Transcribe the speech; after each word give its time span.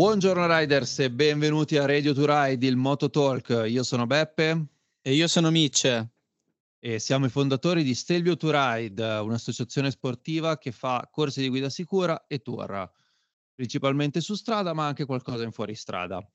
Buongiorno 0.00 0.46
riders 0.58 1.00
e 1.00 1.10
benvenuti 1.10 1.76
a 1.76 1.84
Radio 1.84 2.14
to 2.14 2.24
Ride, 2.24 2.66
il 2.66 2.76
Moto 2.76 3.10
Talk. 3.10 3.64
Io 3.68 3.82
sono 3.82 4.06
Beppe 4.06 4.68
e 5.02 5.12
io 5.12 5.28
sono 5.28 5.50
Mitch 5.50 6.06
e 6.78 6.98
siamo 6.98 7.26
i 7.26 7.28
fondatori 7.28 7.82
di 7.82 7.94
Stelvio 7.94 8.34
to 8.34 8.48
Ride, 8.50 9.04
un'associazione 9.04 9.90
sportiva 9.90 10.56
che 10.56 10.72
fa 10.72 11.06
corsi 11.12 11.42
di 11.42 11.50
guida 11.50 11.68
sicura 11.68 12.26
e 12.26 12.38
tour, 12.38 12.90
principalmente 13.54 14.22
su 14.22 14.34
strada 14.36 14.72
ma 14.72 14.86
anche 14.86 15.04
qualcosa 15.04 15.44
in 15.44 15.52
fuoristrada. 15.52 16.26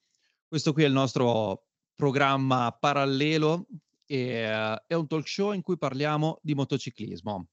Questo 0.48 0.72
qui 0.72 0.84
è 0.84 0.88
il 0.88 0.94
nostro 0.94 1.66
programma 1.96 2.72
parallelo 2.72 3.66
e 4.06 4.48
uh, 4.48 4.80
è 4.86 4.94
un 4.94 5.08
talk 5.08 5.28
show 5.28 5.54
in 5.54 5.64
cui 5.64 5.80
parliamo 5.80 6.38
di 6.44 6.54
motociclismo. 6.54 7.48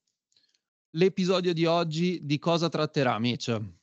L'episodio 0.91 1.53
di 1.53 1.65
oggi 1.65 2.19
di 2.21 2.37
cosa 2.37 2.69
tratterà, 2.69 3.17
Mitch? 3.17 3.81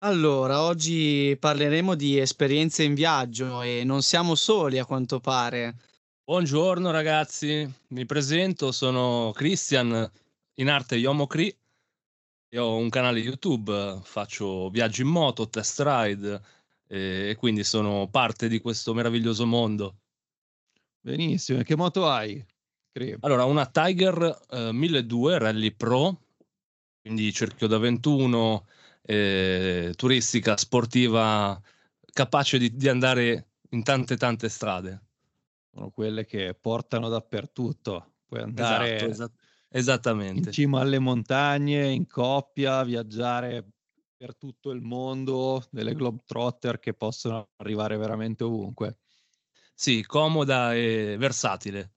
Allora, 0.00 0.62
oggi 0.62 1.34
parleremo 1.40 1.94
di 1.94 2.18
esperienze 2.18 2.82
in 2.82 2.92
viaggio 2.92 3.62
e 3.62 3.82
non 3.82 4.02
siamo 4.02 4.34
soli 4.34 4.78
a 4.78 4.84
quanto 4.84 5.20
pare. 5.20 5.74
Buongiorno 6.22 6.90
ragazzi, 6.90 7.66
mi 7.88 8.04
presento, 8.04 8.72
sono 8.72 9.32
Christian, 9.34 10.08
in 10.56 10.68
arte 10.68 10.96
Yomo 10.96 11.26
Cree. 11.26 11.56
Io 12.50 12.62
ho 12.62 12.76
un 12.76 12.90
canale 12.90 13.20
YouTube, 13.20 14.00
faccio 14.02 14.68
viaggi 14.68 15.00
in 15.00 15.08
moto, 15.08 15.48
test 15.48 15.80
ride 15.80 16.42
e 16.86 17.34
quindi 17.38 17.64
sono 17.64 18.06
parte 18.08 18.48
di 18.48 18.60
questo 18.60 18.92
meraviglioso 18.92 19.46
mondo. 19.46 19.96
Benissimo, 21.00 21.60
e 21.60 21.64
che 21.64 21.74
moto 21.74 22.06
hai? 22.06 22.44
Cree? 22.92 23.16
Allora, 23.20 23.44
una 23.44 23.64
Tiger 23.64 24.42
eh, 24.50 24.72
1200 24.72 25.38
Rally 25.38 25.70
Pro, 25.72 26.20
quindi 27.00 27.32
cerchio 27.32 27.66
da 27.66 27.78
21 27.78 28.66
eh, 29.06 29.92
turistica, 29.96 30.56
sportiva, 30.56 31.60
capace 32.12 32.58
di, 32.58 32.74
di, 32.74 32.88
andare 32.88 33.50
in 33.70 33.82
tante 33.84 34.16
tante 34.16 34.48
strade. 34.48 35.02
Sono 35.72 35.90
quelle 35.90 36.26
che 36.26 36.54
portano 36.54 37.08
dappertutto. 37.08 38.14
Puoi 38.26 38.40
andare 38.40 38.96
esatto, 38.96 39.12
esat- 39.12 39.38
esattamente. 39.68 40.48
in 40.48 40.52
cima 40.52 40.80
alle 40.80 40.98
montagne, 40.98 41.88
in 41.90 42.06
coppia, 42.08 42.82
viaggiare 42.82 43.64
per 44.16 44.34
tutto 44.34 44.70
il 44.70 44.80
mondo, 44.80 45.64
delle 45.70 45.94
globetrotter 45.94 46.80
che 46.80 46.94
possono 46.94 47.50
arrivare 47.56 47.96
veramente 47.96 48.42
ovunque. 48.42 48.98
Sì, 49.74 50.04
comoda 50.04 50.74
e 50.74 51.16
versatile. 51.18 51.92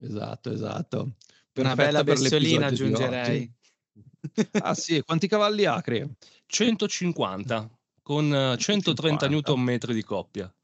Esatto, 0.00 0.50
esatto. 0.50 1.14
Perfetta 1.52 1.60
Una 1.60 1.74
bella 1.74 2.04
bestolina 2.04 2.66
aggiungerei. 2.66 3.54
Ah 4.62 4.74
sì, 4.74 5.02
quanti 5.02 5.26
cavalli 5.28 5.64
ha, 5.64 5.80
Cre? 5.80 6.16
150 6.46 7.70
con 8.02 8.56
130 8.58 9.28
Nm 9.28 9.76
di 9.78 10.02
coppia. 10.02 10.54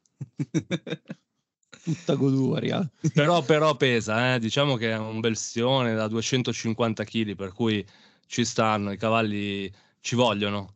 Tutta 1.83 2.13
goduria. 2.13 2.87
Però, 3.13 3.41
però 3.41 3.75
pesa, 3.75 4.35
eh? 4.35 4.39
diciamo 4.39 4.75
che 4.75 4.91
è 4.91 4.97
un 4.97 5.19
bel 5.19 5.35
sione 5.35 5.95
da 5.95 6.07
250 6.07 7.03
kg, 7.03 7.35
per 7.35 7.53
cui 7.53 7.83
ci 8.27 8.45
stanno, 8.45 8.91
i 8.91 8.97
cavalli 8.97 9.73
ci 9.99 10.15
vogliono. 10.15 10.75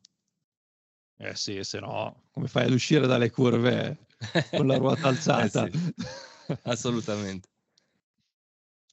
Eh 1.18 1.36
sì, 1.36 1.64
se 1.64 1.80
no, 1.80 2.24
come 2.32 2.48
fai 2.48 2.66
ad 2.66 2.72
uscire 2.72 3.06
dalle 3.06 3.30
curve 3.30 4.08
con 4.52 4.66
la 4.68 4.78
ruota 4.78 5.08
alzata? 5.08 5.66
eh 5.66 5.72
sì, 5.72 5.94
assolutamente. 6.64 7.50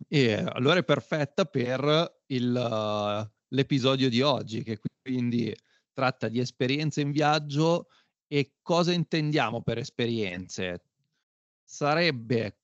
E 0.08 0.34
allora 0.34 0.80
è 0.80 0.84
perfetta 0.84 1.44
per 1.46 2.20
il, 2.26 3.30
l'episodio 3.52 4.08
di 4.08 4.20
oggi, 4.20 4.62
che 4.62 4.78
quindi 5.00 5.54
tratta 5.92 6.28
di 6.28 6.38
esperienze 6.38 7.00
in 7.00 7.10
viaggio 7.10 7.88
e 8.26 8.54
cosa 8.62 8.92
intendiamo 8.92 9.62
per 9.62 9.78
esperienze. 9.78 10.84
Sarebbe 11.62 12.58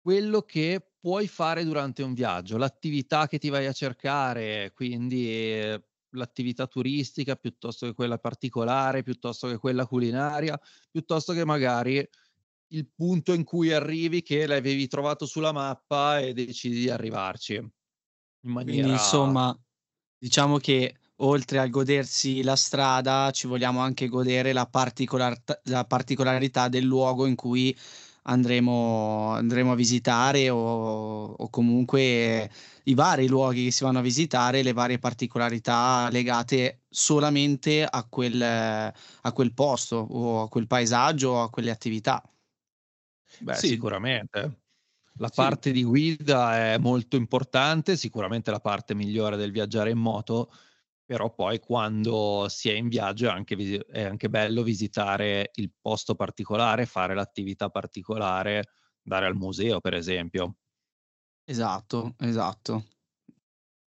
quello 0.00 0.42
che 0.42 0.84
puoi 1.00 1.26
fare 1.26 1.64
durante 1.64 2.02
un 2.02 2.14
viaggio, 2.14 2.56
l'attività 2.56 3.26
che 3.26 3.38
ti 3.38 3.48
vai 3.48 3.66
a 3.66 3.72
cercare, 3.72 4.72
quindi 4.72 5.28
eh, 5.28 5.82
l'attività 6.10 6.66
turistica 6.66 7.36
piuttosto 7.36 7.86
che 7.86 7.94
quella 7.94 8.18
particolare, 8.18 9.02
piuttosto 9.02 9.48
che 9.48 9.58
quella 9.58 9.86
culinaria, 9.86 10.60
piuttosto 10.90 11.32
che 11.32 11.44
magari 11.44 12.08
il 12.68 12.88
punto 12.94 13.32
in 13.32 13.44
cui 13.44 13.72
arrivi 13.72 14.22
che 14.22 14.46
l'avevi 14.46 14.86
trovato 14.86 15.26
sulla 15.26 15.52
mappa 15.52 16.20
e 16.20 16.32
decidi 16.32 16.80
di 16.80 16.90
arrivarci. 16.90 17.54
In 17.54 18.50
maniera... 18.50 18.82
Quindi, 18.82 18.92
insomma, 18.92 19.56
diciamo 20.22 20.58
che 20.58 20.94
oltre 21.16 21.58
a 21.58 21.66
godersi 21.66 22.44
la 22.44 22.54
strada 22.54 23.32
ci 23.32 23.48
vogliamo 23.48 23.80
anche 23.80 24.06
godere 24.06 24.52
la, 24.52 24.66
particolar- 24.66 25.60
la 25.64 25.84
particolarità 25.84 26.68
del 26.68 26.84
luogo 26.84 27.26
in 27.26 27.34
cui 27.34 27.76
andremo, 28.24 29.32
andremo 29.32 29.72
a 29.72 29.74
visitare 29.74 30.48
o, 30.48 31.24
o, 31.32 31.50
comunque 31.50 32.48
i 32.84 32.94
vari 32.94 33.26
luoghi 33.26 33.64
che 33.64 33.70
si 33.72 33.82
vanno 33.82 33.98
a 33.98 34.02
visitare, 34.02 34.62
le 34.62 34.72
varie 34.72 35.00
particolarità 35.00 36.08
legate 36.12 36.82
solamente 36.88 37.84
a 37.84 38.06
quel, 38.08 38.40
a 38.40 39.32
quel 39.32 39.52
posto 39.52 39.96
o 39.96 40.42
a 40.42 40.48
quel 40.48 40.68
paesaggio 40.68 41.30
o 41.30 41.42
a 41.42 41.50
quelle 41.50 41.70
attività. 41.72 42.22
Beh, 43.38 43.54
sì. 43.54 43.68
sicuramente. 43.68 44.61
La 45.18 45.28
sì. 45.28 45.34
parte 45.34 45.70
di 45.72 45.84
guida 45.84 46.56
è 46.72 46.78
molto 46.78 47.16
importante, 47.16 47.96
sicuramente 47.96 48.50
la 48.50 48.60
parte 48.60 48.94
migliore 48.94 49.36
del 49.36 49.52
viaggiare 49.52 49.90
in 49.90 49.98
moto, 49.98 50.50
però 51.04 51.32
poi 51.34 51.58
quando 51.60 52.46
si 52.48 52.70
è 52.70 52.72
in 52.72 52.88
viaggio 52.88 53.26
è 53.28 53.30
anche, 53.30 53.54
vis- 53.54 53.84
è 53.86 54.02
anche 54.04 54.28
bello 54.30 54.62
visitare 54.62 55.50
il 55.54 55.70
posto 55.80 56.14
particolare, 56.14 56.86
fare 56.86 57.14
l'attività 57.14 57.68
particolare, 57.68 58.70
andare 59.04 59.26
al 59.26 59.36
museo, 59.36 59.80
per 59.80 59.94
esempio. 59.94 60.56
Esatto, 61.44 62.14
esatto. 62.18 62.84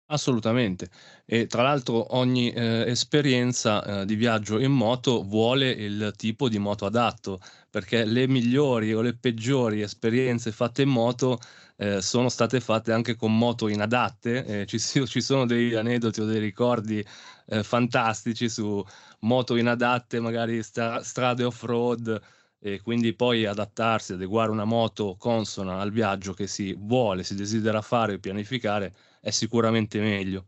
Assolutamente. 0.08 0.90
E 1.26 1.48
tra 1.48 1.64
l'altro 1.64 2.16
ogni 2.16 2.52
eh, 2.52 2.84
esperienza 2.88 4.02
eh, 4.02 4.06
di 4.06 4.16
viaggio 4.16 4.60
in 4.60 4.72
moto 4.72 5.24
vuole 5.24 5.70
il 5.72 6.14
tipo 6.16 6.50
di 6.50 6.60
moto 6.60 6.86
adatto, 6.86 7.40
perché 7.74 8.06
le 8.06 8.28
migliori 8.28 8.94
o 8.94 9.02
le 9.02 9.16
peggiori 9.16 9.82
esperienze 9.82 10.52
fatte 10.52 10.84
in 10.84 10.90
moto 10.90 11.40
eh, 11.78 12.04
sono 12.04 12.30
state 12.30 12.60
fatte 12.60 12.92
anche 12.92 13.16
con 13.16 13.36
moto 13.36 13.68
inadatte. 13.68 14.46
Eh, 14.46 14.66
ci, 14.68 14.78
ci, 14.80 15.22
sono 15.22 15.48
degli 15.48 15.74
aneddoti 15.74 16.22
o 16.22 16.26
dei 16.26 16.40
ricordi 16.40 17.04
eh, 17.48 17.64
fantastici 17.64 18.48
su 18.48 18.86
moto 19.22 19.56
inadatte, 19.56 20.20
magari 20.20 20.62
stra- 20.62 21.02
strade 21.02 21.46
off-road, 21.46 22.22
e 22.60 22.80
quindi 22.80 23.16
poi 23.16 23.48
adattarsi, 23.48 24.14
adeguare 24.14 24.52
una 24.52 24.66
moto 24.66 25.16
consona 25.18 25.80
al 25.80 25.92
viaggio 25.92 26.34
che 26.34 26.46
si 26.46 26.76
vuole, 26.78 27.24
si 27.24 27.34
desidera 27.34 27.82
fare 27.82 28.14
e 28.14 28.20
pianificare 28.20 28.96
è 29.20 29.32
sicuramente 29.32 30.00
meglio. 30.00 30.46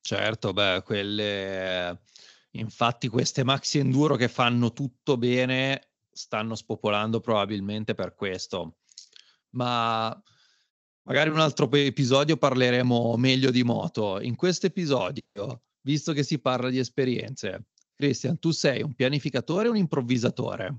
Certo, 0.00 0.52
beh, 0.52 0.82
quelle 0.84 2.00
infatti 2.52 3.08
queste 3.08 3.44
maxi 3.44 3.78
enduro 3.78 4.16
che 4.16 4.28
fanno 4.28 4.72
tutto 4.72 5.16
bene 5.16 5.88
stanno 6.12 6.54
spopolando 6.54 7.20
probabilmente 7.20 7.94
per 7.94 8.14
questo. 8.14 8.76
Ma 9.50 10.22
magari 11.04 11.30
un 11.30 11.40
altro 11.40 11.70
episodio 11.72 12.36
parleremo 12.36 13.16
meglio 13.16 13.50
di 13.50 13.64
moto. 13.64 14.20
In 14.20 14.36
questo 14.36 14.66
episodio, 14.66 15.62
visto 15.80 16.12
che 16.12 16.22
si 16.22 16.38
parla 16.38 16.68
di 16.68 16.78
esperienze, 16.78 17.66
Christian, 17.96 18.38
tu 18.38 18.50
sei 18.50 18.82
un 18.82 18.94
pianificatore 18.94 19.68
o 19.68 19.70
un 19.70 19.76
improvvisatore? 19.76 20.76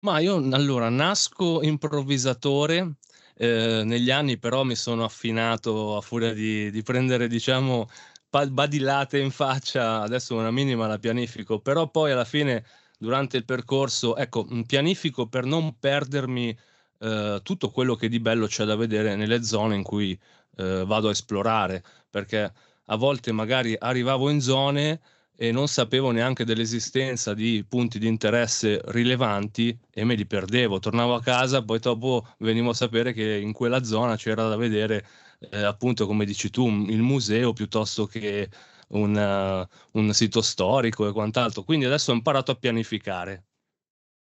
Ma 0.00 0.18
io 0.18 0.36
allora 0.36 0.88
nasco 0.88 1.62
improvvisatore 1.62 2.96
eh, 3.38 3.82
negli 3.84 4.10
anni 4.10 4.38
però 4.38 4.62
mi 4.62 4.74
sono 4.74 5.04
affinato 5.04 5.96
a 5.96 6.00
furia 6.00 6.32
di, 6.32 6.70
di 6.70 6.82
prendere, 6.82 7.28
diciamo, 7.28 7.88
badilate 8.44 9.18
in 9.18 9.30
faccia, 9.30 10.00
adesso 10.00 10.34
una 10.34 10.50
minima 10.50 10.86
la 10.86 10.98
pianifico, 10.98 11.60
però 11.60 11.88
poi 11.88 12.12
alla 12.12 12.24
fine 12.24 12.64
durante 12.98 13.36
il 13.36 13.44
percorso, 13.44 14.16
ecco, 14.16 14.46
pianifico 14.66 15.26
per 15.26 15.44
non 15.44 15.78
perdermi 15.78 16.56
eh, 16.98 17.40
tutto 17.42 17.70
quello 17.70 17.94
che 17.94 18.08
di 18.08 18.20
bello 18.20 18.46
c'è 18.46 18.64
da 18.64 18.76
vedere 18.76 19.16
nelle 19.16 19.42
zone 19.42 19.74
in 19.76 19.82
cui 19.82 20.18
eh, 20.56 20.84
vado 20.86 21.08
a 21.08 21.12
esplorare, 21.12 21.82
perché 22.10 22.52
a 22.86 22.96
volte 22.96 23.32
magari 23.32 23.76
arrivavo 23.78 24.30
in 24.30 24.40
zone 24.40 25.00
e 25.36 25.52
non 25.52 25.68
sapevo 25.68 26.10
neanche 26.10 26.44
dell'esistenza 26.44 27.34
di 27.34 27.64
punti 27.68 27.98
di 27.98 28.06
interesse 28.06 28.80
rilevanti 28.86 29.78
e 29.92 30.04
me 30.04 30.14
li 30.14 30.26
perdevo. 30.26 30.78
Tornavo 30.78 31.14
a 31.14 31.22
casa, 31.22 31.62
poi 31.62 31.78
dopo 31.78 32.26
venivo 32.38 32.70
a 32.70 32.74
sapere 32.74 33.12
che 33.12 33.36
in 33.36 33.52
quella 33.52 33.84
zona 33.84 34.16
c'era 34.16 34.48
da 34.48 34.56
vedere, 34.56 35.06
eh, 35.38 35.62
appunto, 35.62 36.06
come 36.06 36.24
dici 36.24 36.50
tu, 36.50 36.66
il 36.68 37.02
museo 37.02 37.52
piuttosto 37.52 38.06
che 38.06 38.48
un, 38.88 39.14
uh, 39.14 39.98
un 39.98 40.12
sito 40.12 40.40
storico 40.42 41.08
e 41.08 41.12
quant'altro. 41.12 41.64
Quindi 41.64 41.84
adesso 41.84 42.12
ho 42.12 42.14
imparato 42.14 42.52
a 42.52 42.56
pianificare. 42.56 43.44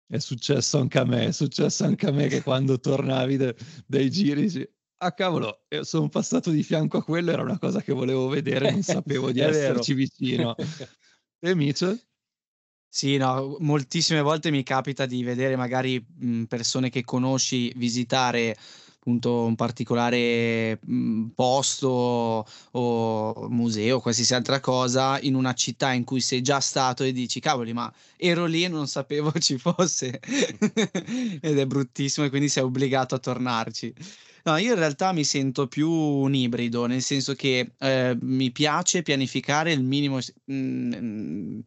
È 0.05 0.19
successo 0.19 0.79
anche 0.79 0.99
a 0.99 1.05
me, 1.05 1.27
è 1.27 1.31
successo 1.31 1.85
anche 1.85 2.07
a 2.07 2.11
me 2.11 2.27
che 2.27 2.43
quando 2.43 2.79
tornavi 2.79 3.37
de- 3.37 3.55
dai 3.87 4.11
giri 4.11 4.47
ah 4.97 5.13
cavolo, 5.13 5.65
sono 5.81 6.07
passato 6.07 6.49
di 6.49 6.63
fianco 6.63 6.97
a 6.97 7.03
quello, 7.03 7.31
era 7.31 7.41
una 7.41 7.57
cosa 7.57 7.81
che 7.81 7.91
volevo 7.93 8.27
vedere, 8.27 8.69
non 8.69 8.83
sapevo 8.83 9.31
di 9.31 9.39
esserci 9.41 9.93
vero. 9.93 10.05
vicino. 10.09 10.55
E 11.39 11.55
Mitchell? 11.55 11.99
Sì, 12.87 13.17
no, 13.17 13.57
moltissime 13.59 14.21
volte 14.21 14.51
mi 14.51 14.61
capita 14.61 15.07
di 15.07 15.23
vedere 15.23 15.55
magari 15.55 15.99
mh, 15.99 16.43
persone 16.43 16.89
che 16.89 17.03
conosci 17.03 17.73
visitare 17.75 18.55
appunto 19.03 19.43
un 19.43 19.55
particolare 19.55 20.79
mh, 20.81 21.27
posto 21.35 22.47
o 22.71 23.47
museo, 23.49 23.99
qualsiasi 23.99 24.33
altra 24.33 24.61
cosa 24.61 25.19
in 25.19 25.35
una 25.35 25.53
città 25.53 25.91
in 25.91 26.05
cui 26.05 26.21
sei 26.21 26.41
già 26.41 26.61
stato 26.61 27.03
e 27.03 27.11
dici 27.11 27.41
cavoli, 27.41 27.73
ma 27.73 27.91
ero 28.15 28.45
lì 28.45 28.63
e 28.63 28.69
non 28.69 28.87
sapevo 28.87 29.31
ci 29.39 29.57
fosse 29.57 30.21
ed 31.41 31.59
è 31.59 31.65
bruttissimo 31.65 32.25
e 32.25 32.29
quindi 32.29 32.47
sei 32.47 32.63
obbligato 32.63 33.15
a 33.15 33.19
tornarci. 33.19 33.93
No, 34.45 34.57
io 34.57 34.73
in 34.73 34.79
realtà 34.79 35.11
mi 35.13 35.23
sento 35.23 35.67
più 35.67 35.89
un 35.89 36.33
ibrido, 36.33 36.85
nel 36.85 37.01
senso 37.01 37.33
che 37.33 37.73
eh, 37.77 38.17
mi 38.21 38.51
piace 38.51 39.01
pianificare 39.01 39.71
il 39.71 39.83
minimo, 39.83 40.19
mh, 40.45 41.59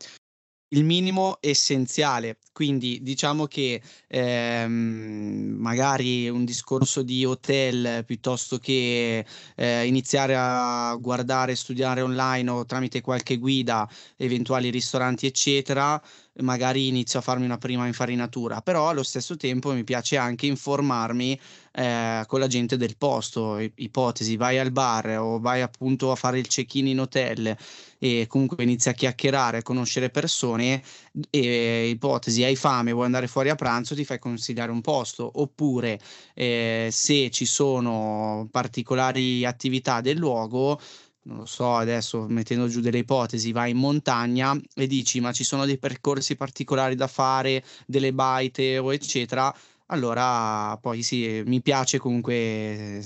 il 0.69 0.85
minimo 0.85 1.39
essenziale. 1.41 2.39
Quindi 2.53 3.01
diciamo 3.03 3.47
che 3.47 3.81
ehm, 4.09 5.57
magari 5.59 6.29
un 6.29 6.45
discorso 6.45 7.03
di 7.03 7.25
hotel 7.25 8.05
piuttosto 8.05 8.59
che 8.59 9.25
eh, 9.55 9.87
iniziare 9.87 10.35
a 10.37 10.97
guardare, 11.01 11.55
studiare 11.55 12.01
online 12.01 12.51
o 12.51 12.65
tramite 12.65 13.01
qualche 13.01 13.37
guida, 13.37 13.89
eventuali 14.17 14.71
ristoranti, 14.71 15.27
eccetera, 15.27 16.01
magari 16.41 16.89
inizio 16.89 17.19
a 17.19 17.23
farmi 17.23 17.45
una 17.45 17.59
prima 17.59 17.87
infarinatura, 17.87 18.61
però 18.61 18.89
allo 18.89 19.03
stesso 19.03 19.37
tempo 19.37 19.73
mi 19.73 19.85
piace 19.85 20.17
anche 20.17 20.47
informarmi 20.47 21.39
eh, 21.73 22.25
con 22.27 22.41
la 22.41 22.47
gente 22.47 22.77
del 22.77 22.97
posto, 22.97 23.59
ipotesi, 23.59 24.37
vai 24.37 24.59
al 24.59 24.73
bar 24.73 25.19
o 25.19 25.39
vai 25.39 25.61
appunto 25.61 26.11
a 26.11 26.17
fare 26.17 26.39
il 26.39 26.47
check-in 26.47 26.89
in 26.89 27.01
hotel 27.01 27.57
e 27.99 28.27
comunque 28.29 28.63
inizi 28.63 28.89
a 28.89 28.93
chiacchierare, 28.93 29.59
a 29.59 29.63
conoscere 29.63 30.11
persone 30.11 30.83
e 31.31 31.89
ipotesi, 31.89 32.45
hai 32.45 32.57
fame, 32.57 32.93
vuoi 32.93 33.07
andare 33.07 33.27
fuori 33.27 33.49
a 33.49 33.55
pranzo, 33.55 33.95
ti 33.95 34.05
fai 34.05 34.19
consigliare 34.19 34.71
un 34.71 34.81
posto, 34.81 35.31
oppure 35.41 35.99
eh, 36.35 36.89
se 36.91 37.31
ci 37.31 37.47
sono 37.47 38.49
particolari 38.51 39.45
attività 39.45 40.01
del 40.01 40.19
luogo, 40.19 40.81
non 41.27 41.39
lo 41.39 41.45
so, 41.47 41.75
adesso 41.75 42.27
mettendo 42.29 42.69
giù 42.69 42.81
delle 42.81 42.99
ipotesi, 42.99 43.53
vai 43.53 43.71
in 43.73 43.77
montagna 43.79 44.57
e 44.75 44.87
dici 44.87 45.21
ma 45.21 45.33
ci 45.33 45.45
sono 45.45 45.65
dei 45.67 45.79
percorsi 45.79 46.37
particolari 46.37 46.95
da 46.95 47.07
fare, 47.09 47.65
delle 47.87 48.13
baite 48.13 48.79
o 48.79 48.93
eccetera, 48.93 49.53
allora 49.87 50.77
poi 50.79 51.03
sì, 51.03 51.43
mi 51.47 51.61
piace 51.63 51.99
comunque 51.99 53.03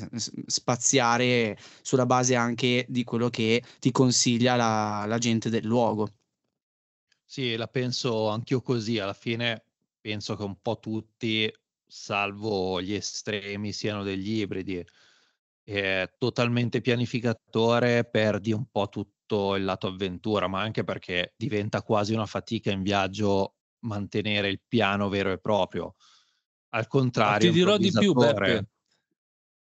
spaziare 0.47 1.59
sulla 1.83 2.07
base 2.07 2.35
anche 2.37 2.85
di 2.89 3.05
quello 3.05 3.29
che 3.31 3.63
ti 3.79 3.91
consiglia 3.91 4.55
la, 4.57 5.05
la 5.07 5.19
gente 5.19 5.49
del 5.51 5.65
luogo. 5.65 6.09
Sì, 7.25 7.55
la 7.57 7.67
penso 7.69 8.29
anch'io 8.29 8.61
così, 8.61 8.99
alla 8.99 9.13
fine 9.15 9.65
penso 10.01 10.35
che 10.37 10.43
un 10.43 10.61
po' 10.61 10.79
tutti, 10.81 11.51
salvo 11.87 12.81
gli 12.83 12.93
estremi, 12.93 13.73
siano 13.73 14.03
degli 14.03 14.41
ibridi 14.41 14.85
eh, 15.73 16.15
totalmente 16.19 16.81
pianificatore, 16.81 18.05
perdi 18.05 18.53
un 18.53 18.67
po' 18.71 18.89
tutto 18.89 19.55
il 19.55 19.63
lato 19.63 19.87
avventura, 19.87 20.49
ma 20.49 20.61
anche 20.61 20.83
perché 20.83 21.35
diventa 21.37 21.83
quasi 21.83 22.13
una 22.13 22.27
fatica 22.27 22.73
in 22.73 22.83
viaggio 22.83 23.55
mantenere 23.85 24.49
il 24.49 24.61
piano 24.67 25.09
vero 25.09 25.31
e 25.31 25.39
proprio. 25.39 25.95
Al 26.71 26.89
contrario, 26.89 27.31
ma 27.31 27.39
ti 27.39 27.51
dirò 27.51 27.77
di 27.77 27.93
più, 27.93 28.13
Beppe. 28.15 28.69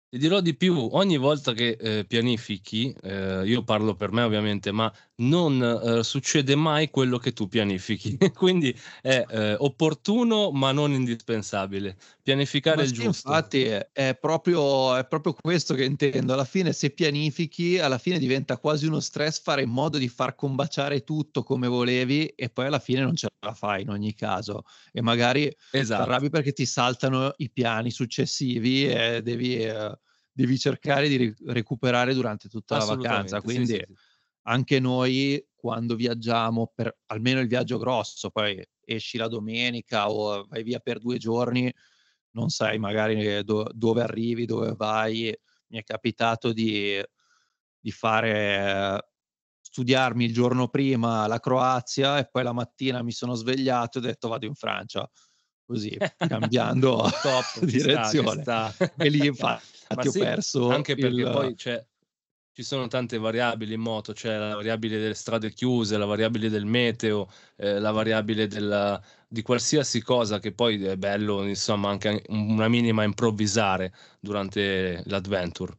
Ti 0.09 0.18
dirò 0.19 0.39
di 0.39 0.56
più, 0.56 0.88
ogni 0.94 1.18
volta 1.18 1.51
che 1.51 1.75
eh, 1.77 2.06
pianifichi, 2.06 2.95
eh, 3.01 3.42
io 3.45 3.65
parlo 3.65 3.94
per 3.94 4.13
me 4.13 4.21
ovviamente, 4.21 4.71
ma 4.71 4.89
non 5.15 5.62
eh, 5.62 6.01
succede 6.01 6.56
mai 6.56 6.89
quello 6.89 7.18
che 7.18 7.33
tu 7.33 7.50
pianifichi, 7.50 8.18
quindi 8.33 8.74
è 9.01 9.25
eh, 9.27 9.56
opportuno 9.59 10.51
ma 10.51 10.71
non 10.71 10.94
indispensabile. 10.94 11.98
Pianificare 12.24 12.77
ma 12.77 12.81
il 12.83 12.88
sì, 12.88 12.94
giusto. 12.94 13.27
Infatti 13.27 13.63
è, 13.63 13.89
è, 13.92 14.18
proprio, 14.18 14.95
è 14.95 15.06
proprio 15.06 15.33
questo 15.33 15.74
che 15.75 15.83
intendo, 15.83 16.31
alla 16.31 16.45
fine 16.45 16.71
se 16.71 16.92
pianifichi, 16.92 17.77
alla 17.77 17.98
fine 17.98 18.18
diventa 18.18 18.57
quasi 18.59 18.86
uno 18.86 19.01
stress 19.01 19.42
fare 19.42 19.63
in 19.63 19.69
modo 19.69 19.98
di 19.98 20.07
far 20.07 20.36
combaciare 20.36 21.04
tutto 21.04 21.44
come 21.44 21.68
volevi 21.68 22.27
e 22.27 22.50
poi 22.50 22.68
alla 22.68 22.80
fine 22.80 23.01
non 23.01 23.18
ce 23.18 23.27
la 23.45 23.54
fai 23.54 23.81
in 23.81 23.89
ogni 23.89 24.13
caso 24.13 24.63
e 24.94 25.01
magari 25.01 25.54
esatto. 25.71 26.01
arrabbi 26.04 26.30
perché 26.30 26.54
ti 26.54 26.65
saltano 26.65 27.33
i 27.38 27.50
piani 27.51 27.92
successivi 27.92 28.88
e 28.88 29.21
devi 29.21 29.57
eh, 29.63 29.98
devi 30.37 30.59
cercare 30.59 31.07
di 31.07 31.33
recuperare 31.47 32.13
durante 32.13 32.47
tutta 32.47 32.77
la 32.77 32.85
vacanza. 32.85 33.41
Quindi 33.41 33.73
sì, 33.73 33.73
sì, 33.73 33.85
sì. 33.87 33.93
anche 34.43 34.79
noi 34.79 35.43
quando 35.55 35.95
viaggiamo, 35.95 36.71
per 36.75 36.95
almeno 37.07 37.39
il 37.39 37.47
viaggio 37.47 37.79
grosso, 37.79 38.29
poi 38.29 38.63
esci 38.85 39.17
la 39.17 39.27
domenica 39.27 40.11
o 40.11 40.45
vai 40.45 40.61
via 40.61 40.79
per 40.79 40.99
due 40.99 41.17
giorni, 41.17 41.73
non 42.31 42.49
sai 42.49 42.77
magari 42.77 43.43
do- 43.43 43.67
dove 43.73 44.03
arrivi, 44.03 44.45
dove 44.45 44.73
vai. 44.75 45.35
Mi 45.69 45.79
è 45.79 45.83
capitato 45.83 46.53
di, 46.53 47.01
di 47.79 47.91
fare 47.91 49.09
studiarmi 49.59 50.23
il 50.23 50.33
giorno 50.33 50.69
prima 50.69 51.25
la 51.25 51.39
Croazia 51.39 52.19
e 52.19 52.29
poi 52.29 52.43
la 52.43 52.53
mattina 52.53 53.01
mi 53.01 53.11
sono 53.11 53.33
svegliato 53.33 53.97
e 53.97 54.01
ho 54.01 54.05
detto 54.05 54.27
vado 54.27 54.45
in 54.45 54.53
Francia 54.53 55.09
così 55.67 55.95
cambiando 56.17 57.07
Top, 57.21 57.59
direzione 57.63 58.41
sta, 58.41 58.71
sta. 58.71 58.93
e 58.95 59.09
lì 59.09 59.27
infatti 59.27 59.65
sì, 60.09 60.19
ho 60.19 60.23
perso 60.23 60.69
anche 60.69 60.95
perché 60.95 61.21
il... 61.21 61.29
poi 61.29 61.53
c'è 61.53 61.85
ci 62.57 62.63
sono 62.63 62.87
tante 62.87 63.19
variabili 63.19 63.75
in 63.75 63.81
moto, 63.81 64.13
c'è 64.13 64.35
la 64.35 64.55
variabile 64.55 64.97
delle 64.97 65.13
strade 65.13 65.51
chiuse, 65.51 65.95
la 65.95 66.07
variabile 66.07 66.49
del 66.49 66.65
meteo, 66.65 67.29
eh, 67.55 67.77
la 67.77 67.91
variabile 67.91 68.47
della, 68.47 68.99
di 69.27 69.43
qualsiasi 69.43 70.01
cosa 70.01 70.39
che 70.39 70.53
poi 70.53 70.83
è 70.83 70.97
bello, 70.97 71.45
insomma, 71.45 71.91
anche 71.91 72.23
una 72.29 72.67
minima 72.67 73.03
improvvisare 73.03 73.93
durante 74.19 75.03
l'adventure. 75.05 75.77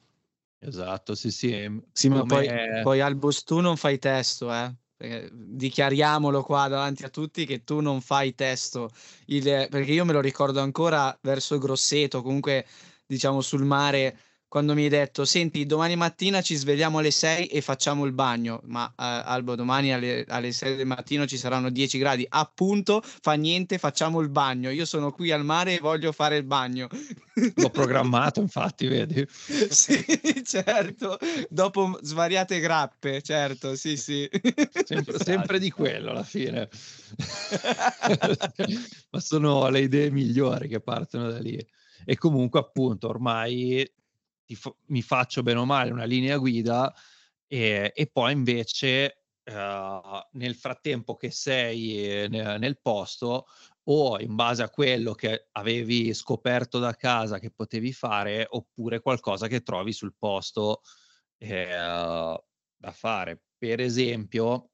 Esatto, 0.60 1.16
sì, 1.16 1.32
sì. 1.32 1.82
Sì, 1.90 2.08
ma 2.08 2.22
poi, 2.22 2.48
poi 2.80 3.00
Albus 3.00 3.42
tu 3.42 3.58
non 3.58 3.76
fai 3.76 3.98
testo, 3.98 4.54
eh? 4.54 4.72
Dichiariamolo 5.30 6.42
qua 6.42 6.66
davanti 6.68 7.04
a 7.04 7.08
tutti 7.08 7.46
che 7.46 7.62
tu 7.62 7.80
non 7.80 8.00
fai 8.00 8.34
testo. 8.34 8.90
Il, 9.26 9.42
perché 9.70 9.92
io 9.92 10.04
me 10.04 10.12
lo 10.12 10.20
ricordo 10.20 10.60
ancora 10.60 11.16
verso 11.22 11.58
Grosseto 11.58 12.22
comunque 12.22 12.66
diciamo 13.06 13.40
sul 13.40 13.64
mare 13.64 14.18
quando 14.48 14.72
mi 14.72 14.84
hai 14.84 14.88
detto 14.88 15.26
senti 15.26 15.66
domani 15.66 15.94
mattina 15.94 16.40
ci 16.40 16.54
svegliamo 16.54 16.98
alle 16.98 17.10
6 17.10 17.48
e 17.48 17.60
facciamo 17.60 18.06
il 18.06 18.12
bagno. 18.12 18.62
Ma 18.64 18.88
eh, 18.88 18.92
Albo 18.98 19.54
domani 19.54 19.92
alle, 19.92 20.24
alle 20.26 20.52
6 20.52 20.76
del 20.76 20.86
mattino 20.86 21.26
ci 21.26 21.36
saranno 21.36 21.68
10 21.68 21.98
gradi. 21.98 22.26
Appunto 22.26 23.02
fa 23.04 23.34
niente 23.34 23.76
facciamo 23.76 24.20
il 24.20 24.30
bagno. 24.30 24.70
Io 24.70 24.86
sono 24.86 25.12
qui 25.12 25.32
al 25.32 25.44
mare 25.44 25.74
e 25.74 25.80
voglio 25.80 26.12
fare 26.12 26.38
il 26.38 26.44
bagno. 26.44 26.88
L'ho 27.56 27.70
programmato 27.70 28.40
infatti 28.40 28.86
vedi? 28.86 29.26
Sì 29.68 30.02
certo. 30.44 31.18
Dopo 31.50 31.98
svariate 32.02 32.58
grappe 32.58 33.20
certo 33.20 33.76
sì 33.76 33.98
sì. 33.98 34.26
Sempre, 34.84 35.18
sempre 35.22 35.58
di 35.58 35.70
quello 35.70 36.10
alla 36.10 36.24
fine. 36.24 36.70
Ma 39.10 39.20
sono 39.20 39.68
le 39.68 39.80
idee 39.80 40.10
migliori 40.10 40.68
che 40.68 40.80
partono 40.80 41.30
da 41.30 41.38
lì. 41.38 41.62
E 42.04 42.16
comunque 42.16 42.60
appunto 42.60 43.08
ormai 43.08 43.84
f- 44.54 44.74
mi 44.86 45.02
faccio 45.02 45.42
bene 45.42 45.58
o 45.58 45.64
male 45.64 45.90
una 45.90 46.04
linea 46.04 46.36
guida 46.38 46.92
e, 47.46 47.92
e 47.94 48.06
poi 48.06 48.32
invece 48.32 49.24
uh, 49.44 50.20
nel 50.32 50.54
frattempo 50.54 51.16
che 51.16 51.30
sei 51.30 52.28
nel, 52.28 52.58
nel 52.58 52.80
posto 52.80 53.46
o 53.90 54.18
in 54.20 54.34
base 54.34 54.62
a 54.62 54.70
quello 54.70 55.14
che 55.14 55.48
avevi 55.52 56.12
scoperto 56.12 56.78
da 56.78 56.94
casa 56.94 57.38
che 57.38 57.50
potevi 57.50 57.92
fare 57.92 58.46
oppure 58.48 59.00
qualcosa 59.00 59.46
che 59.48 59.62
trovi 59.62 59.92
sul 59.92 60.14
posto 60.18 60.82
eh, 61.38 61.66
da 61.68 62.92
fare. 62.92 63.40
Per 63.56 63.80
esempio, 63.80 64.70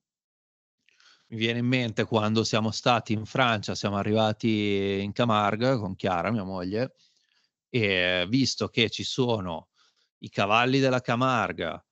mi 1.28 1.36
viene 1.36 1.60
in 1.60 1.66
mente 1.66 2.04
quando 2.04 2.44
siamo 2.44 2.70
stati 2.70 3.12
in 3.12 3.24
Francia, 3.24 3.74
siamo 3.74 3.96
arrivati 3.96 5.00
in 5.02 5.12
Camargue 5.12 5.76
con 5.78 5.94
Chiara, 5.94 6.30
mia 6.30 6.44
moglie, 6.44 6.94
e 7.74 8.24
visto 8.28 8.68
che 8.68 8.88
ci 8.88 9.02
sono 9.02 9.70
i 10.18 10.28
cavalli 10.30 10.78
della 10.78 11.00
Camarga, 11.00 11.84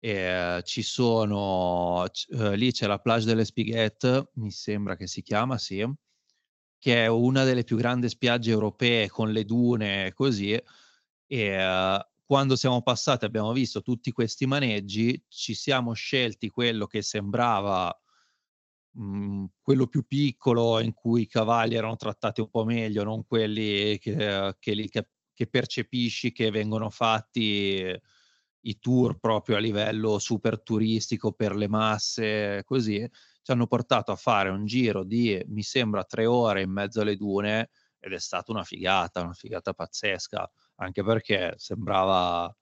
eh, 0.00 0.60
ci 0.64 0.82
sono, 0.82 2.04
eh, 2.30 2.56
lì 2.56 2.72
c'è 2.72 2.88
la 2.88 2.98
plage 2.98 3.26
delle 3.26 3.44
Spiguette, 3.44 4.30
mi 4.34 4.50
sembra 4.50 4.96
che 4.96 5.06
si 5.06 5.22
chiama, 5.22 5.56
sì, 5.56 5.88
che 6.80 7.04
è 7.04 7.06
una 7.06 7.44
delle 7.44 7.62
più 7.62 7.76
grandi 7.76 8.08
spiagge 8.08 8.50
europee 8.50 9.08
con 9.08 9.30
le 9.30 9.44
dune 9.44 10.06
e 10.06 10.12
così, 10.14 10.50
e 10.50 10.64
eh, 11.28 12.06
quando 12.24 12.56
siamo 12.56 12.82
passati 12.82 13.24
abbiamo 13.24 13.52
visto 13.52 13.82
tutti 13.82 14.10
questi 14.10 14.46
maneggi, 14.46 15.22
ci 15.28 15.54
siamo 15.54 15.92
scelti 15.92 16.48
quello 16.48 16.86
che 16.86 17.02
sembrava 17.02 17.96
mhmm, 18.96 19.46
quello 19.62 19.86
più 19.86 20.04
piccolo 20.06 20.80
in 20.80 20.92
cui 20.92 21.22
i 21.22 21.26
cavalli 21.28 21.76
erano 21.76 21.94
trattati 21.96 22.40
un 22.40 22.50
po' 22.50 22.64
meglio, 22.64 23.04
non 23.04 23.24
quelli 23.24 23.96
che, 23.98 24.56
che 24.58 24.72
li 24.74 24.88
che 24.88 25.06
che 25.40 25.46
percepisci 25.46 26.32
che 26.32 26.50
vengono 26.50 26.90
fatti 26.90 27.98
i 28.62 28.78
tour 28.78 29.18
proprio 29.18 29.56
a 29.56 29.58
livello 29.58 30.18
super 30.18 30.60
turistico 30.60 31.32
per 31.32 31.56
le 31.56 31.66
masse, 31.66 32.62
così, 32.66 33.08
ci 33.40 33.50
hanno 33.50 33.66
portato 33.66 34.12
a 34.12 34.16
fare 34.16 34.50
un 34.50 34.66
giro 34.66 35.02
di, 35.02 35.42
mi 35.46 35.62
sembra, 35.62 36.04
tre 36.04 36.26
ore 36.26 36.60
in 36.60 36.70
mezzo 36.70 37.00
alle 37.00 37.16
dune 37.16 37.70
ed 37.98 38.12
è 38.12 38.18
stata 38.18 38.52
una 38.52 38.64
figata, 38.64 39.22
una 39.22 39.32
figata 39.32 39.72
pazzesca, 39.72 40.50
anche 40.74 41.02
perché 41.02 41.54
sembrava, 41.56 42.54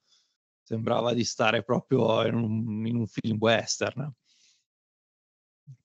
sembrava 0.63 1.13
di 1.13 1.25
stare 1.25 1.63
proprio 1.63 2.25
in 2.25 2.35
un, 2.35 2.85
in 2.87 2.95
un 2.95 3.07
film 3.07 3.35
western. 3.41 4.09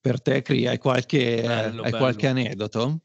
Per 0.01 0.23
te, 0.23 0.43
Cri, 0.43 0.69
hai 0.69 0.79
qualche, 0.79 1.43
bello, 1.43 1.83
hai 1.83 1.91
bello. 1.91 1.97
qualche 1.97 2.29
aneddoto? 2.29 3.01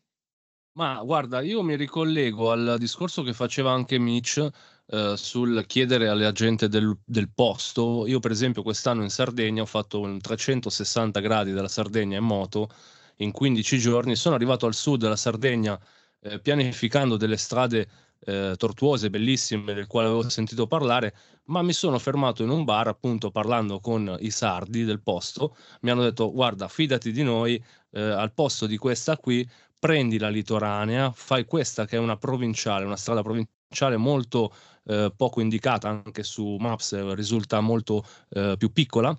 Ma 0.79 1.01
guarda, 1.03 1.41
io 1.41 1.61
mi 1.61 1.75
ricollego 1.75 2.51
al 2.51 2.77
discorso 2.79 3.21
che 3.21 3.33
faceva 3.33 3.69
anche 3.69 3.97
Mitch 3.97 4.49
eh, 4.85 5.13
sul 5.17 5.65
chiedere 5.65 6.07
alla 6.07 6.31
gente 6.31 6.69
del, 6.69 6.97
del, 7.03 7.29
posto. 7.29 8.07
Io, 8.07 8.21
per 8.21 8.31
esempio, 8.31 8.63
quest'anno 8.63 9.03
in 9.03 9.09
Sardegna 9.09 9.61
ho 9.61 9.65
fatto 9.65 9.99
un 9.99 10.21
360 10.21 11.19
gradi 11.19 11.51
dalla 11.51 11.67
Sardegna 11.67 12.17
in 12.17 12.23
moto 12.23 12.69
in 13.17 13.33
15 13.33 13.77
giorni. 13.77 14.15
Sono 14.15 14.35
arrivato 14.35 14.67
al 14.67 14.73
sud 14.73 15.01
della 15.01 15.17
Sardegna 15.17 15.77
eh, 16.21 16.39
pianificando 16.39 17.17
delle 17.17 17.35
strade 17.35 17.89
eh, 18.21 18.53
tortuose, 18.55 19.09
bellissime, 19.09 19.73
del 19.73 19.87
quale 19.87 20.07
avevo 20.07 20.29
sentito 20.29 20.65
parlare, 20.65 21.13
ma 21.47 21.61
mi 21.61 21.73
sono 21.73 21.99
fermato 21.99 22.41
in 22.41 22.49
un 22.49 22.63
bar 22.63 22.87
appunto 22.87 23.31
parlando 23.31 23.81
con 23.81 24.15
i 24.21 24.29
sardi 24.29 24.85
del 24.85 25.01
posto. 25.01 25.57
Mi 25.81 25.89
hanno 25.89 26.03
detto: 26.03 26.31
Guarda, 26.31 26.69
fidati 26.69 27.11
di 27.11 27.23
noi, 27.23 27.61
eh, 27.91 28.01
al 28.01 28.33
posto 28.33 28.65
di 28.65 28.77
questa 28.77 29.17
qui 29.17 29.45
prendi 29.79 30.17
la 30.19 30.29
litoranea, 30.29 31.11
fai 31.11 31.45
questa 31.45 31.85
che 31.85 31.95
è 31.95 31.99
una 31.99 32.17
provinciale, 32.17 32.85
una 32.85 32.97
strada 32.97 33.23
provinciale 33.23 33.97
molto 33.97 34.53
eh, 34.85 35.11
poco 35.15 35.41
indicata 35.41 35.87
anche 35.87 36.23
su 36.23 36.57
Maps, 36.59 36.93
eh, 36.93 37.15
risulta 37.15 37.61
molto 37.61 38.05
eh, 38.29 38.55
più 38.57 38.71
piccola, 38.73 39.17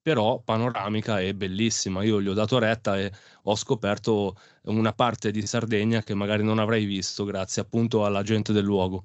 però 0.00 0.40
panoramica 0.40 1.20
e 1.20 1.34
bellissima. 1.34 2.02
Io 2.02 2.22
gli 2.22 2.28
ho 2.28 2.32
dato 2.32 2.58
retta 2.58 2.98
e 2.98 3.12
ho 3.42 3.54
scoperto 3.54 4.36
una 4.64 4.92
parte 4.92 5.30
di 5.30 5.46
Sardegna 5.46 6.02
che 6.02 6.14
magari 6.14 6.42
non 6.42 6.58
avrei 6.58 6.86
visto 6.86 7.24
grazie 7.24 7.62
appunto 7.62 8.04
alla 8.04 8.22
gente 8.22 8.52
del 8.52 8.64
luogo. 8.64 9.04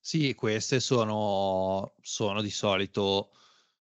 Sì, 0.00 0.34
queste 0.34 0.78
sono, 0.80 1.94
sono 2.00 2.40
di 2.40 2.50
solito 2.50 3.30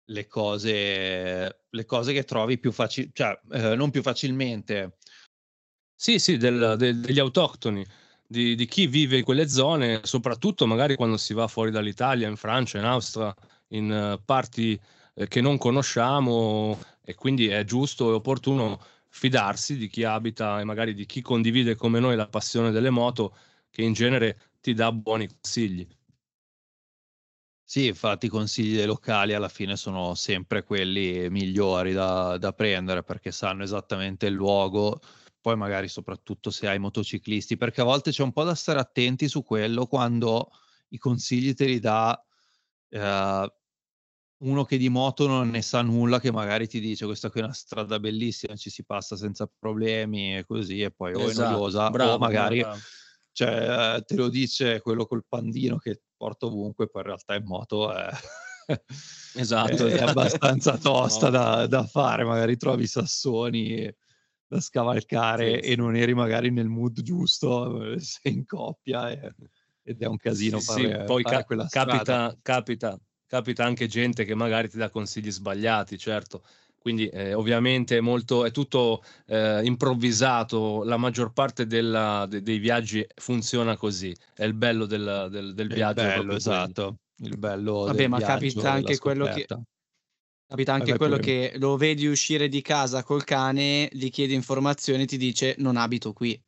le 0.05 0.27
cose, 0.27 1.63
le 1.69 1.85
cose 1.85 2.13
che 2.13 2.23
trovi 2.23 2.57
più 2.57 2.71
facilmente, 2.71 3.13
cioè 3.15 3.39
eh, 3.51 3.75
non 3.75 3.91
più 3.91 4.01
facilmente, 4.01 4.97
sì, 5.95 6.19
sì, 6.19 6.37
del 6.37 6.75
del 6.77 6.99
degli 6.99 7.19
autoctoni, 7.19 7.85
di 8.27 8.55
di 8.55 8.65
chi 8.65 8.87
vive 8.87 9.17
in 9.17 9.23
quelle 9.23 9.47
zone, 9.47 10.01
soprattutto 10.03 10.65
magari 10.67 10.95
quando 10.95 11.17
si 11.17 11.33
va 11.33 11.47
fuori 11.47 11.71
dall'Italia, 11.71 12.27
in 12.27 12.35
Francia, 12.37 12.77
in 12.77 12.85
Austria, 12.85 13.33
in 13.69 13.91
eh, 13.91 14.21
parti, 14.23 14.79
ehm, 15.15 15.27
che 15.27 15.41
non 15.41 15.57
conosciamo 15.57 16.79
e 17.03 17.13
quindi 17.15 17.47
è 17.47 17.63
giusto 17.63 18.09
e 18.11 18.13
opportuno 18.13 18.81
fidarsi 19.09 19.77
di 19.77 19.87
chi 19.87 20.03
abita 20.03 20.59
e 20.59 20.63
magari 20.65 20.93
di 20.93 21.05
chi 21.05 21.21
condivide 21.21 21.75
come 21.75 21.99
noi 21.99 22.15
la 22.15 22.27
passione 22.27 22.71
delle 22.71 22.89
moto, 22.89 23.35
che 23.69 23.81
in 23.83 23.93
genere 23.93 24.37
ti 24.61 24.73
dà 24.73 24.91
buoni 24.91 25.27
consigli. 25.27 25.87
Sì, 27.67 27.87
infatti 27.87 28.27
i 28.27 28.29
consigli 28.29 28.75
dei 28.75 28.85
locali 28.85 29.33
alla 29.33 29.49
fine 29.49 29.75
sono 29.75 30.13
sempre 30.13 30.63
quelli 30.63 31.29
migliori 31.31 31.93
da 31.93 32.37
da 32.37 32.53
prendere, 32.53 33.01
perché 33.03 33.31
sanno 33.31 33.63
esattamente 33.63 34.27
il 34.27 34.33
luogo 34.33 34.99
poi 35.45 35.55
magari 35.55 35.87
soprattutto 35.87 36.49
se 36.49 36.67
hai 36.67 36.79
motociclisti, 36.79 37.55
perché 37.55 37.81
a 37.81 37.83
volte 37.83 38.09
c'è 38.09 38.23
un 38.23 38.31
po' 38.31 38.43
da 38.43 38.55
stare 38.55 38.79
attenti 38.79 39.27
su 39.27 39.43
quello 39.43 39.85
quando 39.85 40.49
i 40.87 40.97
consigli 40.97 41.53
te 41.53 41.65
li 41.65 41.77
dà 41.77 42.19
eh, 42.89 43.53
uno 44.37 44.63
che 44.63 44.77
di 44.77 44.89
moto 44.89 45.27
non 45.27 45.51
ne 45.51 45.61
sa 45.61 45.83
nulla, 45.83 46.19
che 46.19 46.31
magari 46.31 46.67
ti 46.67 46.79
dice 46.79 47.05
questa 47.05 47.29
qui 47.29 47.41
è 47.41 47.43
una 47.43 47.53
strada 47.53 47.99
bellissima, 47.99 48.55
ci 48.55 48.71
si 48.71 48.83
passa 48.85 49.15
senza 49.15 49.47
problemi 49.59 50.35
e 50.35 50.45
così, 50.45 50.81
e 50.81 50.89
poi 50.89 51.11
esatto, 51.11 51.23
o 51.23 51.27
è 51.27 51.29
esatto, 51.29 51.51
noiosa, 51.51 51.89
bravo, 51.91 52.13
o 52.13 52.17
magari 52.17 52.61
bravo. 52.61 52.79
Cioè, 53.31 54.01
te 54.03 54.15
lo 54.15 54.29
dice 54.29 54.81
quello 54.81 55.05
col 55.05 55.25
pandino 55.27 55.77
che 55.77 56.01
porta 56.17 56.47
ovunque, 56.47 56.87
poi 56.89 57.01
in 57.03 57.07
realtà 57.07 57.35
in 57.35 57.43
moto 57.45 57.93
è... 57.93 58.09
esatto, 59.35 59.85
è, 59.85 59.91
è 59.91 60.01
abbastanza 60.01 60.75
tosta 60.81 61.29
no. 61.29 61.31
da, 61.31 61.67
da, 61.67 61.85
fare, 61.85 62.23
magari 62.23 62.57
trovi 62.57 62.85
i 62.85 62.87
sassoni 62.87 63.93
da 64.47 64.59
scavalcare 64.59 65.61
sì, 65.61 65.71
e 65.71 65.75
non 65.75 65.95
eri 65.95 66.13
magari 66.13 66.51
nel 66.51 66.67
mood 66.67 67.01
giusto, 67.01 67.93
eh, 67.93 67.99
sei 67.99 68.33
in 68.33 68.45
coppia 68.45 69.09
e, 69.09 69.33
ed 69.83 70.01
è 70.01 70.07
un 70.07 70.17
casino 70.17 70.57
sì, 70.57 70.63
fare, 70.63 70.97
sì. 70.97 71.03
Poi 71.05 71.23
fare 71.23 71.35
ca- 71.37 71.43
quella 71.43 71.67
capita, 71.67 72.37
capita, 72.41 72.99
capita 73.27 73.65
anche 73.65 73.87
gente 73.87 74.25
che 74.25 74.35
magari 74.35 74.69
ti 74.69 74.77
dà 74.77 74.89
consigli 74.89 75.31
sbagliati, 75.31 75.97
certo. 75.97 76.43
Quindi 76.85 77.07
eh, 77.07 77.33
ovviamente 77.33 77.97
è, 77.97 77.99
molto, 77.99 78.45
è 78.45 78.51
tutto 78.51 79.01
eh, 79.25 79.61
improvvisato, 79.63 80.83
la 80.83 80.97
maggior 80.97 81.33
parte 81.33 81.65
della, 81.65 82.27
de, 82.27 82.43
dei 82.43 82.59
viaggi 82.59 83.03
funziona 83.15 83.75
così, 83.75 84.15
è 84.35 84.43
il 84.43 84.53
bello 84.53 84.85
del, 84.85 85.27
del, 85.31 85.55
del 85.55 85.67
viaggio. 85.67 86.01
Bello, 86.01 86.35
esatto, 86.35 86.97
il 87.23 87.37
bello 87.39 87.85
Vabbè, 87.85 88.07
ma 88.07 88.19
capita 88.19 88.71
anche 88.71 88.99
quello 88.99 89.25
che 89.25 89.47
Capita 90.47 90.73
anche 90.73 90.89
vai, 90.89 90.97
quello 90.97 91.17
che 91.17 91.53
lo 91.55 91.75
vedi 91.75 92.05
uscire 92.05 92.47
di 92.47 92.61
casa 92.61 93.03
col 93.03 93.23
cane, 93.23 93.89
gli 93.91 94.09
chiedi 94.11 94.35
informazioni, 94.35 95.07
ti 95.07 95.17
dice 95.17 95.55
non 95.57 95.75
abito 95.75 96.13
qui. 96.13 96.39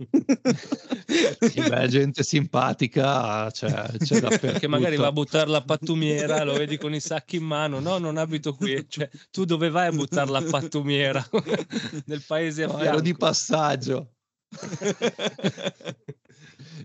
sì, 1.40 1.60
beh, 1.60 1.88
gente 1.88 2.22
simpatica 2.22 3.50
cioè, 3.50 3.90
c'è 3.98 4.20
perché 4.40 4.66
magari 4.66 4.96
va 4.96 5.08
a 5.08 5.12
buttare 5.12 5.50
la 5.50 5.62
pattumiera 5.62 6.42
lo 6.42 6.54
vedi 6.54 6.78
con 6.78 6.94
i 6.94 7.00
sacchi 7.00 7.36
in 7.36 7.44
mano 7.44 7.80
no 7.80 7.98
non 7.98 8.16
abito 8.16 8.54
qui 8.54 8.82
cioè, 8.88 9.10
tu 9.30 9.44
dove 9.44 9.68
vai 9.68 9.88
a 9.88 9.92
buttare 9.92 10.30
la 10.30 10.42
pattumiera? 10.42 11.22
Nel 12.06 12.24
paese 12.26 12.64
no, 12.64 12.78
ero 12.78 13.00
di 13.00 13.14
passaggio. 13.14 14.14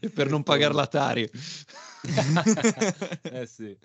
E 0.02 0.10
per 0.10 0.30
non 0.30 0.44
pagare 0.44 0.74
la 0.74 0.88
Tari 0.88 1.30
eh 3.24 3.48
sì 3.48 3.76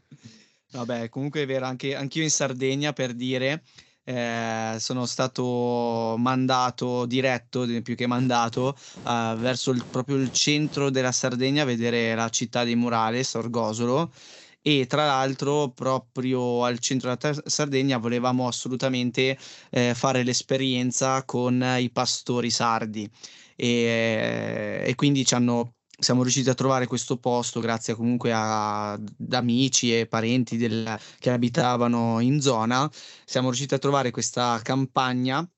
Vabbè, 0.72 1.08
comunque 1.08 1.42
è 1.42 1.46
vero, 1.46 1.66
anche 1.66 1.96
anch'io 1.96 2.22
in 2.22 2.30
Sardegna 2.30 2.92
per 2.92 3.14
dire, 3.14 3.64
eh, 4.04 4.76
sono 4.78 5.04
stato 5.04 6.14
mandato 6.16 7.06
diretto, 7.06 7.66
più 7.82 7.96
che 7.96 8.06
mandato, 8.06 8.76
eh, 9.06 9.34
verso 9.36 9.72
il, 9.72 9.84
proprio 9.84 10.16
il 10.16 10.30
centro 10.32 10.90
della 10.90 11.10
Sardegna 11.12 11.62
a 11.62 11.66
vedere 11.66 12.14
la 12.14 12.28
città 12.28 12.62
di 12.64 12.76
Murales, 12.76 13.34
Orgosolo. 13.34 14.12
E 14.62 14.86
tra 14.86 15.06
l'altro, 15.06 15.70
proprio 15.70 16.64
al 16.64 16.78
centro 16.78 17.14
della 17.16 17.42
Sardegna 17.46 17.98
volevamo 17.98 18.46
assolutamente 18.46 19.38
eh, 19.70 19.94
fare 19.94 20.22
l'esperienza 20.22 21.24
con 21.24 21.64
i 21.78 21.90
pastori 21.90 22.50
sardi. 22.50 23.10
E, 23.56 24.84
e 24.86 24.94
quindi 24.96 25.24
ci 25.24 25.34
hanno 25.34 25.74
siamo 26.00 26.22
riusciti 26.22 26.48
a 26.50 26.54
trovare 26.54 26.86
questo 26.86 27.18
posto 27.18 27.60
grazie 27.60 27.94
comunque 27.94 28.32
ad 28.34 29.32
amici 29.32 29.96
e 29.96 30.06
parenti 30.06 30.56
del, 30.56 30.98
che 31.18 31.30
abitavano 31.30 32.20
in 32.20 32.40
zona. 32.40 32.90
Siamo 33.24 33.48
riusciti 33.48 33.74
a 33.74 33.78
trovare 33.78 34.10
questa 34.10 34.58
campagna 34.62 35.48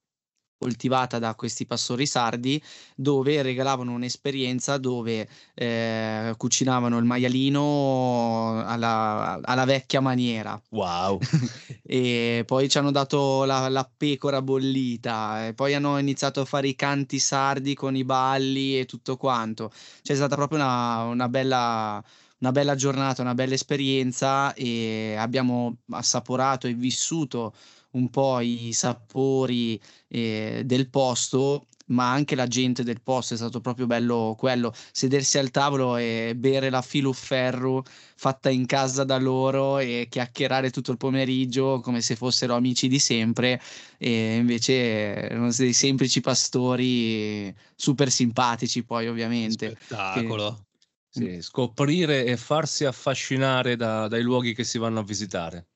coltivata 0.62 1.18
da 1.18 1.34
questi 1.34 1.66
pastori 1.66 2.06
sardi 2.06 2.62
dove 2.94 3.42
regalavano 3.42 3.90
un'esperienza 3.90 4.78
dove 4.78 5.28
eh, 5.54 6.32
cucinavano 6.36 6.98
il 6.98 7.04
maialino 7.04 8.62
alla, 8.64 9.40
alla 9.42 9.64
vecchia 9.64 10.00
maniera. 10.00 10.60
Wow! 10.68 11.18
e 11.82 12.44
poi 12.46 12.68
ci 12.68 12.78
hanno 12.78 12.92
dato 12.92 13.42
la, 13.44 13.68
la, 13.68 13.90
pecora 13.96 14.40
bollita 14.40 15.48
e 15.48 15.54
poi 15.54 15.74
hanno 15.74 15.98
iniziato 15.98 16.42
a 16.42 16.44
fare 16.44 16.68
i 16.68 16.76
canti 16.76 17.18
sardi 17.18 17.74
con 17.74 17.96
i 17.96 18.04
balli 18.04 18.78
e 18.78 18.84
tutto 18.84 19.16
quanto. 19.16 19.72
C'è 20.00 20.14
stata 20.14 20.36
proprio 20.36 20.58
una, 20.58 21.02
una 21.02 21.28
bella 21.28 22.04
una 22.38 22.50
bella 22.50 22.74
giornata, 22.74 23.22
una 23.22 23.34
bella 23.34 23.54
esperienza 23.54 24.52
e 24.54 25.14
abbiamo 25.16 25.76
assaporato 25.90 26.66
e 26.66 26.74
vissuto 26.74 27.54
un 27.92 28.10
po' 28.10 28.40
i 28.40 28.72
sapori 28.72 29.80
eh, 30.08 30.62
del 30.64 30.88
posto 30.88 31.66
ma 31.92 32.10
anche 32.10 32.34
la 32.34 32.46
gente 32.46 32.82
del 32.82 33.00
posto 33.00 33.34
è 33.34 33.36
stato 33.36 33.60
proprio 33.60 33.86
bello 33.86 34.34
quello, 34.38 34.74
sedersi 34.92 35.38
al 35.38 35.50
tavolo 35.50 35.96
e 35.96 36.34
bere 36.36 36.70
la 36.70 36.82
filuferro 36.82 37.84
fatta 38.16 38.50
in 38.50 38.66
casa 38.66 39.04
da 39.04 39.18
loro 39.18 39.78
e 39.78 40.06
chiacchierare 40.08 40.70
tutto 40.70 40.90
il 40.90 40.96
pomeriggio 40.96 41.80
come 41.80 42.00
se 42.00 42.16
fossero 42.16 42.54
amici 42.54 42.88
di 42.88 42.98
sempre 42.98 43.60
e 43.98 44.36
invece 44.36 44.74
erano 44.74 45.50
dei 45.56 45.72
semplici 45.72 46.20
pastori 46.20 47.54
super 47.74 48.10
simpatici 48.10 48.84
poi 48.84 49.08
ovviamente. 49.08 49.76
Spettacolo. 49.80 50.54
Che... 50.54 50.70
Sì, 51.14 51.42
scoprire 51.42 52.24
e 52.24 52.38
farsi 52.38 52.86
affascinare 52.86 53.76
da, 53.76 54.08
dai 54.08 54.22
luoghi 54.22 54.54
che 54.54 54.64
si 54.64 54.78
vanno 54.78 55.00
a 55.00 55.04
visitare. 55.04 55.71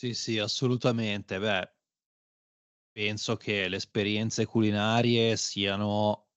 Sì, 0.00 0.14
sì, 0.14 0.38
assolutamente. 0.38 1.38
Beh, 1.38 1.70
penso 2.92 3.36
che 3.36 3.66
le 3.68 3.76
esperienze 3.76 4.46
culinarie 4.46 5.36
siano 5.36 6.28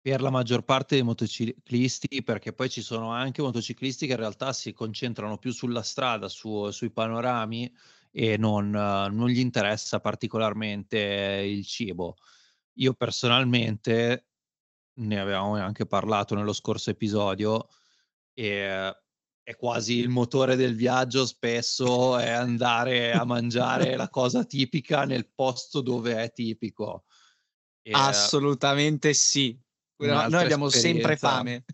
per 0.00 0.20
la 0.20 0.30
maggior 0.30 0.62
parte 0.64 0.94
dei 0.94 1.04
motociclisti, 1.04 2.22
perché 2.22 2.52
poi 2.52 2.68
ci 2.70 2.80
sono 2.80 3.10
anche 3.10 3.42
motociclisti 3.42 4.06
che 4.06 4.12
in 4.12 4.18
realtà 4.18 4.52
si 4.52 4.72
concentrano 4.72 5.36
più 5.38 5.50
sulla 5.52 5.82
strada, 5.82 6.28
su, 6.28 6.70
sui 6.70 6.92
panorami 6.92 7.72
e 8.12 8.36
non, 8.36 8.70
non 8.70 9.28
gli 9.28 9.40
interessa 9.40 9.98
particolarmente 10.00 10.98
il 11.44 11.66
cibo. 11.66 12.16
Io 12.74 12.94
personalmente, 12.94 14.28
ne 15.00 15.20
avevamo 15.20 15.54
anche 15.56 15.86
parlato 15.86 16.34
nello 16.36 16.52
scorso 16.54 16.90
episodio, 16.90 17.68
e 18.34 18.92
è 19.46 19.54
quasi 19.54 19.98
il 19.98 20.08
motore 20.08 20.56
del 20.56 20.74
viaggio 20.74 21.24
spesso 21.24 22.18
è 22.18 22.30
andare 22.30 23.12
a 23.12 23.24
mangiare 23.24 23.94
la 23.94 24.08
cosa 24.08 24.42
tipica 24.42 25.04
nel 25.04 25.30
posto 25.32 25.82
dove 25.82 26.20
è 26.20 26.32
tipico. 26.32 27.04
E 27.80 27.92
Assolutamente 27.92 29.14
sì. 29.14 29.56
Noi 29.98 30.34
abbiamo 30.34 30.68
sempre 30.68 31.16
fame. 31.16 31.64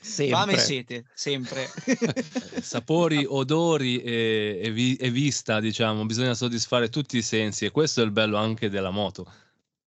Sempre. 0.00 0.36
Fame 0.36 0.52
e 0.54 0.58
sete, 0.58 1.04
sempre. 1.14 1.70
Sapori, 2.60 3.24
odori 3.28 4.02
e, 4.02 4.60
e, 4.60 4.72
vi, 4.72 4.96
e, 4.96 5.10
vista, 5.12 5.60
diciamo, 5.60 6.04
bisogna 6.06 6.34
soddisfare 6.34 6.88
tutti 6.88 7.18
i 7.18 7.22
sensi 7.22 7.66
e 7.66 7.70
questo 7.70 8.00
è 8.00 8.04
il 8.04 8.10
bello 8.10 8.36
anche 8.36 8.68
della 8.68 8.90
moto. 8.90 9.32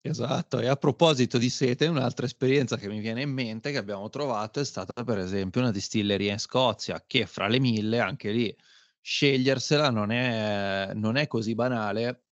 Esatto, 0.02 0.58
e 0.60 0.66
a 0.66 0.76
proposito 0.76 1.36
di 1.36 1.50
sete, 1.50 1.86
un'altra 1.86 2.24
esperienza 2.24 2.76
che 2.78 2.88
mi 2.88 3.00
viene 3.00 3.20
in 3.20 3.30
mente 3.30 3.70
che 3.70 3.76
abbiamo 3.76 4.08
trovato 4.08 4.58
è 4.58 4.64
stata 4.64 5.04
per 5.04 5.18
esempio 5.18 5.60
una 5.60 5.70
distilleria 5.70 6.32
in 6.32 6.38
Scozia 6.38 7.04
che 7.06 7.26
fra 7.26 7.48
le 7.48 7.60
mille, 7.60 7.98
anche 8.00 8.30
lì, 8.30 8.56
scegliersela 9.02 9.90
non 9.90 10.10
è, 10.10 10.92
non 10.94 11.16
è 11.16 11.26
così 11.26 11.54
banale 11.54 12.24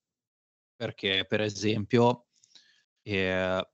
perché 0.77 1.27
per 1.29 1.43
esempio 1.43 2.29
eh, 3.03 3.69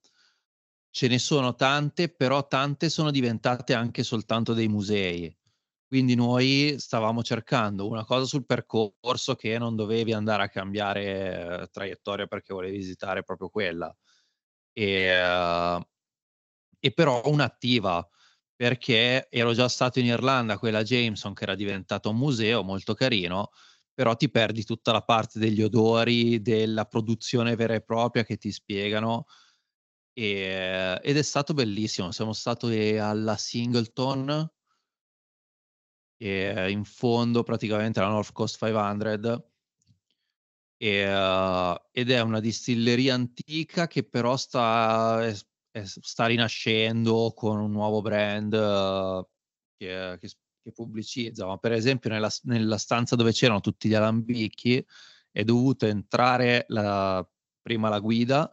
ce 0.90 1.08
ne 1.08 1.18
sono 1.18 1.54
tante, 1.54 2.08
però 2.08 2.46
tante 2.48 2.88
sono 2.88 3.10
diventate 3.12 3.74
anche 3.74 4.02
soltanto 4.02 4.54
dei 4.54 4.68
musei. 4.68 5.36
Quindi 5.94 6.16
noi 6.16 6.74
stavamo 6.76 7.22
cercando 7.22 7.86
una 7.86 8.04
cosa 8.04 8.24
sul 8.24 8.44
percorso 8.44 9.36
che 9.36 9.58
non 9.58 9.76
dovevi 9.76 10.12
andare 10.12 10.42
a 10.42 10.48
cambiare 10.48 11.62
eh, 11.62 11.68
traiettoria 11.70 12.26
perché 12.26 12.52
volevi 12.52 12.78
visitare 12.78 13.22
proprio 13.22 13.48
quella. 13.48 13.96
E, 14.72 15.24
uh, 15.24 15.80
e 16.80 16.92
però 16.92 17.22
un'attiva 17.26 18.08
perché 18.56 19.28
ero 19.30 19.52
già 19.52 19.68
stato 19.68 20.00
in 20.00 20.06
Irlanda, 20.06 20.58
quella 20.58 20.82
Jameson 20.82 21.32
che 21.32 21.44
era 21.44 21.54
diventata 21.54 22.08
un 22.08 22.16
museo 22.16 22.64
molto 22.64 22.94
carino, 22.94 23.50
però 23.94 24.16
ti 24.16 24.28
perdi 24.28 24.64
tutta 24.64 24.90
la 24.90 25.02
parte 25.02 25.38
degli 25.38 25.62
odori, 25.62 26.42
della 26.42 26.86
produzione 26.86 27.54
vera 27.54 27.74
e 27.74 27.82
propria 27.82 28.24
che 28.24 28.36
ti 28.36 28.50
spiegano. 28.50 29.26
E, 30.12 30.98
ed 31.00 31.16
è 31.16 31.22
stato 31.22 31.54
bellissimo. 31.54 32.10
Siamo 32.10 32.32
stati 32.32 32.96
alla 32.98 33.36
Singleton, 33.36 34.50
e 36.16 36.70
in 36.70 36.84
fondo 36.84 37.42
praticamente 37.42 38.00
alla 38.00 38.08
North 38.10 38.32
Coast 38.32 38.56
500 38.58 39.48
e, 40.76 41.06
uh, 41.06 41.80
ed 41.92 42.10
è 42.10 42.20
una 42.20 42.40
distilleria 42.40 43.14
antica 43.14 43.86
che 43.86 44.04
però 44.04 44.36
sta, 44.36 45.24
è, 45.24 45.34
è, 45.70 45.82
sta 45.84 46.26
rinascendo 46.26 47.32
con 47.34 47.58
un 47.58 47.70
nuovo 47.70 48.02
brand 48.02 48.52
uh, 48.52 49.26
che, 49.76 50.18
che, 50.20 50.30
che, 50.62 50.72
pubblicizza. 50.72 51.46
Ma 51.46 51.56
per 51.58 51.72
esempio 51.72 52.10
nella, 52.10 52.30
nella, 52.42 52.78
stanza 52.78 53.16
dove 53.16 53.32
c'erano 53.32 53.60
tutti 53.60 53.88
gli 53.88 53.94
alambicchi 53.94 54.84
è 55.30 55.42
dovuto 55.44 55.86
entrare 55.86 56.64
la, 56.68 57.26
prima 57.62 57.88
la 57.88 58.00
guida, 58.00 58.52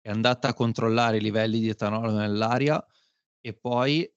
è 0.00 0.10
andata 0.10 0.48
a 0.48 0.54
controllare 0.54 1.18
i 1.18 1.20
livelli 1.20 1.60
di 1.60 1.68
etanolo 1.68 2.12
nell'aria 2.12 2.84
e 3.40 3.54
poi 3.54 4.10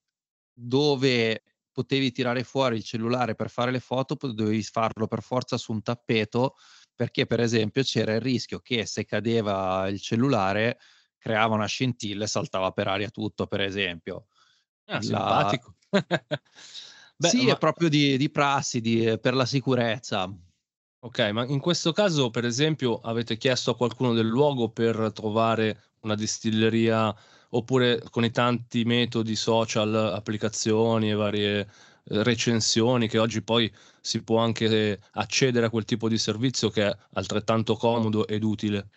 dove 0.54 1.44
potevi 1.80 2.12
tirare 2.12 2.44
fuori 2.44 2.76
il 2.76 2.84
cellulare 2.84 3.36
per 3.36 3.50
fare 3.50 3.72
le 3.72 3.80
foto, 3.80 4.18
dovevi 4.34 4.62
farlo 4.64 5.08
per 5.08 5.22
forza 5.22 5.58
su 5.58 5.72
un 5.72 5.82
tappeto, 5.82 6.58
perché 6.94 7.26
per 7.26 7.40
esempio 7.40 7.84
c'era 7.84 8.16
il 8.16 8.20
rischio 8.20 8.60
che 8.60 8.86
se 8.86 9.06
cadeva 9.06 9.88
il 9.88 10.02
cellulare 10.02 10.78
creava 11.18 11.56
una 11.56 11.68
scintilla 11.68 12.26
e 12.26 12.28
saltava 12.28 12.72
per 12.72 12.90
aria 12.90 13.10
tutto, 13.10 13.48
per 13.48 13.62
esempio. 13.62 14.28
Ah, 14.88 14.96
la... 14.96 15.02
simpatico. 15.02 15.76
Beh, 17.16 17.30
sì, 17.30 17.46
ma... 17.46 17.54
è 17.54 17.58
proprio 17.58 17.88
di, 17.88 18.18
di 18.18 18.30
prassi, 18.30 18.82
di, 18.82 19.18
per 19.22 19.34
la 19.34 19.46
sicurezza. 19.46 20.30
Ok, 21.02 21.20
ma 21.30 21.46
in 21.46 21.62
questo 21.62 21.94
caso, 21.94 22.30
per 22.30 22.44
esempio, 22.44 23.00
avete 23.00 23.38
chiesto 23.38 23.72
a 23.72 23.78
qualcuno 23.78 24.14
del 24.14 24.28
luogo 24.28 24.70
per 24.70 25.12
trovare 25.14 25.96
una 26.02 26.16
distilleria 26.16 27.16
oppure 27.50 28.02
con 28.10 28.24
i 28.24 28.32
tanti 28.32 28.84
metodi 28.84 29.36
social, 29.36 29.94
applicazioni 29.96 31.10
e 31.10 31.16
varie 31.16 31.60
eh, 31.60 31.68
recensioni 32.24 33.08
che 33.08 33.18
oggi 33.18 33.42
poi 33.42 33.72
si 34.02 34.24
può 34.24 34.40
anche 34.40 35.00
accedere 35.12 35.66
a 35.68 35.70
quel 35.70 35.86
tipo 35.86 36.08
di 36.08 36.18
servizio 36.18 36.70
che 36.70 36.88
è 36.88 36.98
altrettanto 37.14 37.76
comodo 37.76 38.28
ed 38.28 38.44
utile. 38.44 38.90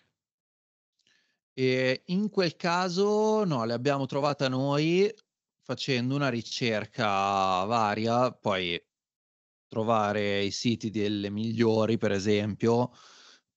E 1.54 2.02
in 2.06 2.30
quel 2.30 2.56
caso 2.56 3.44
no, 3.44 3.64
le 3.64 3.74
abbiamo 3.74 4.06
trovate 4.06 4.48
noi 4.48 5.12
facendo 5.62 6.14
una 6.14 6.28
ricerca 6.28 7.64
varia, 7.64 8.32
poi 8.32 8.82
trovare 9.68 10.42
i 10.42 10.50
siti 10.50 10.90
delle 10.90 11.30
migliori, 11.30 11.98
per 11.98 12.12
esempio, 12.12 12.90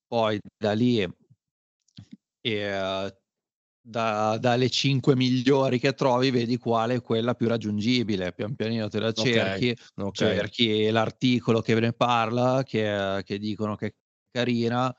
poi 0.07 0.39
da 0.57 0.73
lì 0.73 1.01
eh, 2.41 3.17
da, 3.87 4.37
dalle 4.39 4.67
5 4.67 5.15
migliori 5.15 5.77
che 5.77 5.93
trovi, 5.93 6.31
vedi 6.31 6.57
quale 6.57 6.95
è 6.95 7.01
quella 7.01 7.35
più 7.35 7.47
raggiungibile. 7.47 8.33
Pian 8.33 8.55
pianino 8.55 8.87
te 8.89 8.99
la 8.99 9.11
cerchi, 9.11 9.69
okay, 9.69 10.05
okay. 10.07 10.35
cerchi 10.35 10.89
l'articolo 10.89 11.61
che 11.61 11.79
ne 11.79 11.93
parla, 11.93 12.63
che, 12.63 13.21
che 13.23 13.37
dicono 13.37 13.75
che 13.75 13.85
è 13.85 13.93
carina, 14.31 14.93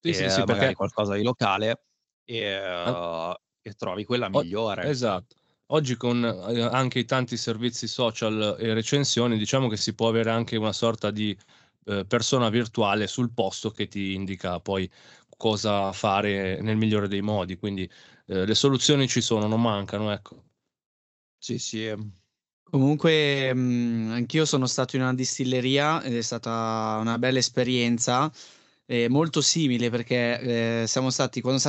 sì, 0.00 0.08
e 0.08 0.14
sì, 0.14 0.30
sì, 0.30 0.42
perché 0.42 0.74
qualcosa 0.74 1.14
di 1.14 1.22
locale, 1.22 1.84
e, 2.24 2.58
uh, 2.58 3.32
e 3.62 3.72
trovi 3.74 4.04
quella 4.04 4.28
migliore. 4.28 4.84
O, 4.84 4.88
esatto. 4.88 5.36
Oggi 5.68 5.96
con 5.96 6.24
eh, 6.24 6.60
anche 6.60 6.98
i 6.98 7.04
tanti 7.04 7.36
servizi 7.36 7.86
social 7.86 8.56
e 8.58 8.74
recensioni, 8.74 9.38
diciamo 9.38 9.68
che 9.68 9.76
si 9.76 9.94
può 9.94 10.08
avere 10.08 10.30
anche 10.30 10.56
una 10.56 10.72
sorta 10.72 11.10
di 11.12 11.36
eh, 11.86 12.04
persona 12.04 12.48
virtuale 12.48 13.06
sul 13.06 13.32
posto 13.32 13.70
che 13.70 13.86
ti 13.86 14.12
indica 14.12 14.58
poi 14.58 14.90
cosa 15.36 15.92
fare 15.92 16.60
nel 16.60 16.76
migliore 16.76 17.08
dei 17.08 17.22
modi. 17.22 17.56
Quindi 17.56 17.88
eh, 18.26 18.44
le 18.46 18.54
soluzioni 18.54 19.08
ci 19.08 19.20
sono, 19.20 19.46
non 19.46 19.60
mancano, 19.60 20.12
ecco. 20.12 20.42
Sì, 21.38 21.58
sì. 21.58 21.86
Ehm. 21.86 22.12
Comunque, 22.62 23.52
mh, 23.54 23.58
mhmm, 23.60 24.10
anch'io 24.12 24.44
sono 24.46 24.66
stato 24.66 24.96
in 24.96 25.02
una 25.02 25.14
distilleria 25.14 26.02
ed 26.02 26.16
è 26.16 26.22
stata 26.22 26.98
una 27.00 27.18
bella 27.18 27.38
esperienza, 27.38 28.32
eh, 28.86 29.08
molto 29.08 29.40
simile 29.40 29.90
perché 29.90 30.82
eh, 30.82 30.86
siamo 30.86 31.10
stati, 31.10 31.40
quando, 31.40 31.60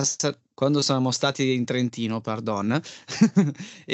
quando 0.56 0.82
siamo 0.82 1.12
stati 1.12 1.54
in 1.54 1.66
Trentino, 1.66 2.22
pardon, 2.22 2.82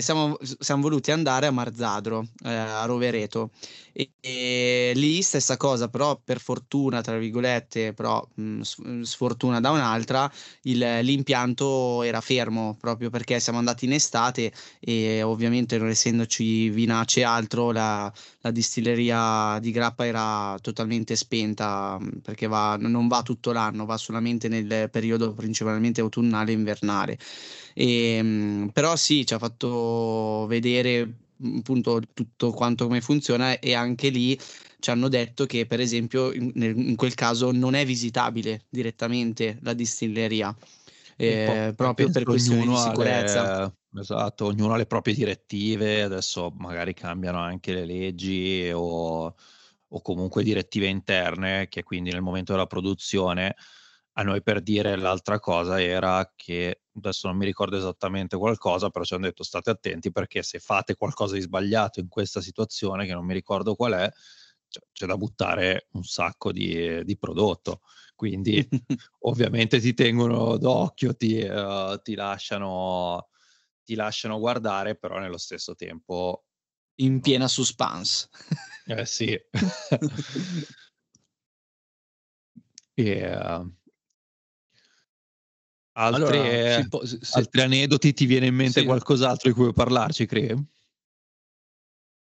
siamo, 0.00 0.36
siamo 0.58 0.82
voluti 0.82 1.10
andare 1.12 1.46
a 1.46 1.50
Marzadro, 1.50 2.26
eh, 2.44 2.48
a 2.50 2.84
Rovereto. 2.86 3.50
E, 3.92 4.12
e, 4.20 4.92
lì 4.94 5.20
stessa 5.22 5.56
cosa, 5.56 5.88
però 5.88 6.18
per 6.22 6.40
fortuna, 6.40 7.00
tra 7.02 7.18
virgolette, 7.18 7.92
però 7.92 8.26
mh, 8.34 8.60
sfortuna 9.02 9.60
da 9.60 9.70
un'altra, 9.70 10.30
il, 10.62 10.78
l'impianto 11.02 12.02
era 12.02 12.20
fermo 12.20 12.76
proprio 12.78 13.10
perché 13.10 13.40
siamo 13.40 13.58
andati 13.58 13.84
in 13.84 13.92
estate 13.92 14.52
e 14.78 15.22
ovviamente 15.22 15.78
non 15.78 15.88
essendoci 15.88 16.68
vinace 16.70 17.20
e 17.20 17.24
altro, 17.24 17.72
la, 17.72 18.10
la 18.40 18.50
distilleria 18.50 19.58
di 19.60 19.72
Grappa 19.72 20.06
era 20.06 20.56
totalmente 20.60 21.16
spenta 21.16 21.98
perché 22.22 22.46
va, 22.46 22.76
non 22.78 23.08
va 23.08 23.22
tutto 23.22 23.52
l'anno, 23.52 23.84
va 23.84 23.96
solamente 23.96 24.48
nel 24.48 24.88
periodo 24.90 25.34
principalmente 25.34 25.97
autunnale 26.00 26.50
e 26.50 26.54
invernale. 26.54 27.18
E, 27.74 28.14
ehm, 28.16 28.70
però 28.72 28.96
sì, 28.96 29.26
ci 29.26 29.34
ha 29.34 29.38
fatto 29.38 30.46
vedere 30.48 31.12
appunto 31.58 32.00
tutto 32.12 32.50
quanto 32.50 32.86
come 32.86 33.00
funziona 33.00 33.58
e 33.60 33.74
anche 33.74 34.08
lì 34.08 34.38
ci 34.80 34.90
hanno 34.90 35.08
detto 35.08 35.46
che 35.46 35.66
per 35.66 35.78
esempio 35.80 36.32
in, 36.32 36.50
in 36.54 36.96
quel 36.96 37.14
caso 37.14 37.52
non 37.52 37.74
è 37.74 37.84
visitabile 37.86 38.64
direttamente 38.68 39.58
la 39.62 39.72
distilleria 39.72 40.54
eh, 41.16 41.72
proprio 41.74 42.10
per 42.10 42.22
questioni 42.22 42.66
di 42.66 42.76
sicurezza. 42.76 43.72
Le, 43.90 44.00
esatto, 44.00 44.46
ognuno 44.46 44.74
ha 44.74 44.76
le 44.76 44.86
proprie 44.86 45.14
direttive, 45.14 46.02
adesso 46.02 46.52
magari 46.56 46.94
cambiano 46.94 47.40
anche 47.40 47.74
le 47.74 47.84
leggi 47.84 48.70
o, 48.72 49.34
o 49.88 50.02
comunque 50.02 50.44
direttive 50.44 50.86
interne 50.86 51.66
che 51.68 51.82
quindi 51.82 52.10
nel 52.10 52.22
momento 52.22 52.52
della 52.52 52.66
produzione 52.66 53.56
a 54.18 54.22
noi 54.24 54.42
per 54.42 54.60
dire 54.60 54.96
l'altra 54.96 55.38
cosa 55.38 55.80
era 55.80 56.32
che 56.34 56.82
adesso 56.96 57.28
non 57.28 57.36
mi 57.36 57.44
ricordo 57.44 57.76
esattamente 57.76 58.36
qualcosa, 58.36 58.90
però 58.90 59.04
ci 59.04 59.14
hanno 59.14 59.26
detto 59.26 59.44
state 59.44 59.70
attenti 59.70 60.10
perché 60.10 60.42
se 60.42 60.58
fate 60.58 60.96
qualcosa 60.96 61.34
di 61.34 61.40
sbagliato 61.40 62.00
in 62.00 62.08
questa 62.08 62.40
situazione, 62.40 63.06
che 63.06 63.14
non 63.14 63.24
mi 63.24 63.32
ricordo 63.32 63.76
qual 63.76 63.92
è, 63.92 64.10
c'è, 64.92 65.06
da 65.06 65.16
buttare 65.16 65.86
un 65.92 66.02
sacco 66.02 66.50
di, 66.50 67.04
di 67.04 67.16
prodotto. 67.16 67.82
Quindi 68.16 68.68
ovviamente 69.20 69.78
ti 69.78 69.94
tengono 69.94 70.56
d'occhio, 70.56 71.14
ti, 71.14 71.38
uh, 71.38 72.00
ti, 72.02 72.16
lasciano, 72.16 73.28
ti 73.84 73.94
lasciano 73.94 74.40
guardare, 74.40 74.96
però 74.96 75.18
nello 75.18 75.38
stesso 75.38 75.76
tempo... 75.76 76.42
In 77.00 77.20
piena 77.20 77.46
suspense. 77.46 78.28
eh 78.86 79.06
sì. 79.06 79.40
E, 82.98 83.24
uh, 83.32 83.77
altre, 85.98 86.70
allora, 86.70 86.88
po- 86.88 87.04
se, 87.04 87.18
altri 87.32 87.60
aneddoti 87.60 88.12
ti 88.12 88.26
viene 88.26 88.46
in 88.46 88.54
mente 88.54 88.80
sì. 88.80 88.86
qualcos'altro 88.86 89.50
di 89.50 89.56
cui 89.56 89.72
parlarci, 89.72 90.26
credi? 90.26 90.64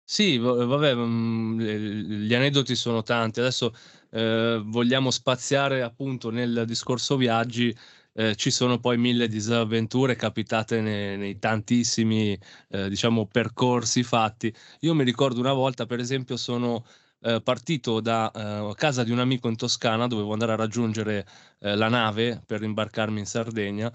Sì, 0.03 0.37
vabbè, 0.37 0.93
mm, 0.93 1.59
gli 1.59 2.33
aneddoti 2.33 2.75
sono 2.75 3.01
tanti. 3.01 3.39
Adesso 3.39 3.73
eh, 4.09 4.61
vogliamo 4.61 5.09
spaziare 5.09 5.81
appunto 5.83 6.29
nel 6.29 6.63
discorso 6.67 7.15
viaggi. 7.15 7.73
Eh, 8.13 8.35
ci 8.35 8.51
sono 8.51 8.77
poi 8.77 8.97
mille 8.97 9.29
disavventure 9.29 10.17
capitate 10.17 10.81
nei, 10.81 11.17
nei 11.17 11.39
tantissimi, 11.39 12.37
eh, 12.69 12.89
diciamo, 12.89 13.25
percorsi 13.25 14.03
fatti. 14.03 14.53
Io 14.81 14.93
mi 14.93 15.05
ricordo 15.05 15.39
una 15.39 15.53
volta, 15.53 15.85
per 15.85 15.99
esempio, 15.99 16.35
sono 16.35 16.83
eh, 17.21 17.41
partito 17.41 17.99
da 17.99 18.31
eh, 18.31 18.73
casa 18.75 19.03
di 19.03 19.11
un 19.11 19.19
amico 19.19 19.47
in 19.47 19.55
Toscana, 19.55 20.07
dovevo 20.07 20.33
andare 20.33 20.53
a 20.53 20.55
raggiungere 20.55 21.25
eh, 21.59 21.75
la 21.75 21.87
nave 21.87 22.41
per 22.45 22.63
imbarcarmi 22.63 23.19
in 23.19 23.25
Sardegna 23.25 23.91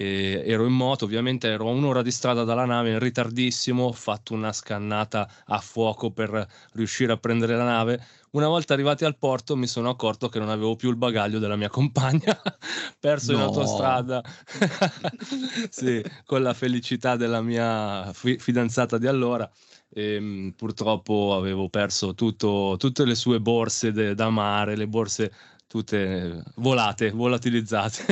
e 0.00 0.44
ero 0.46 0.64
in 0.64 0.74
moto, 0.74 1.06
ovviamente 1.06 1.48
ero 1.48 1.68
a 1.68 1.72
un'ora 1.72 2.02
di 2.02 2.12
strada 2.12 2.44
dalla 2.44 2.64
nave, 2.64 2.90
in 2.90 3.00
ritardissimo, 3.00 3.82
ho 3.82 3.92
fatto 3.92 4.32
una 4.32 4.52
scannata 4.52 5.28
a 5.46 5.58
fuoco 5.58 6.12
per 6.12 6.46
riuscire 6.74 7.12
a 7.12 7.16
prendere 7.16 7.56
la 7.56 7.64
nave. 7.64 8.06
Una 8.30 8.46
volta 8.46 8.74
arrivati 8.74 9.04
al 9.04 9.16
porto 9.18 9.56
mi 9.56 9.66
sono 9.66 9.88
accorto 9.88 10.28
che 10.28 10.38
non 10.38 10.50
avevo 10.50 10.76
più 10.76 10.90
il 10.90 10.96
bagaglio 10.96 11.40
della 11.40 11.56
mia 11.56 11.68
compagna, 11.68 12.40
perso 13.00 13.32
no. 13.32 13.38
in 13.38 13.42
autostrada, 13.44 14.22
sì, 15.68 16.00
con 16.24 16.42
la 16.42 16.54
felicità 16.54 17.16
della 17.16 17.42
mia 17.42 18.12
fi- 18.12 18.38
fidanzata 18.38 18.98
di 18.98 19.08
allora. 19.08 19.50
E, 19.90 20.14
ehm, 20.14 20.52
purtroppo 20.56 21.34
avevo 21.34 21.68
perso 21.68 22.14
tutto, 22.14 22.76
tutte 22.78 23.04
le 23.04 23.14
sue 23.14 23.40
borse 23.40 23.92
de- 23.92 24.14
da 24.14 24.30
mare, 24.30 24.76
le 24.76 24.86
borse 24.86 25.32
tutte 25.66 26.42
volate, 26.56 27.10
volatilizzate. 27.10 28.04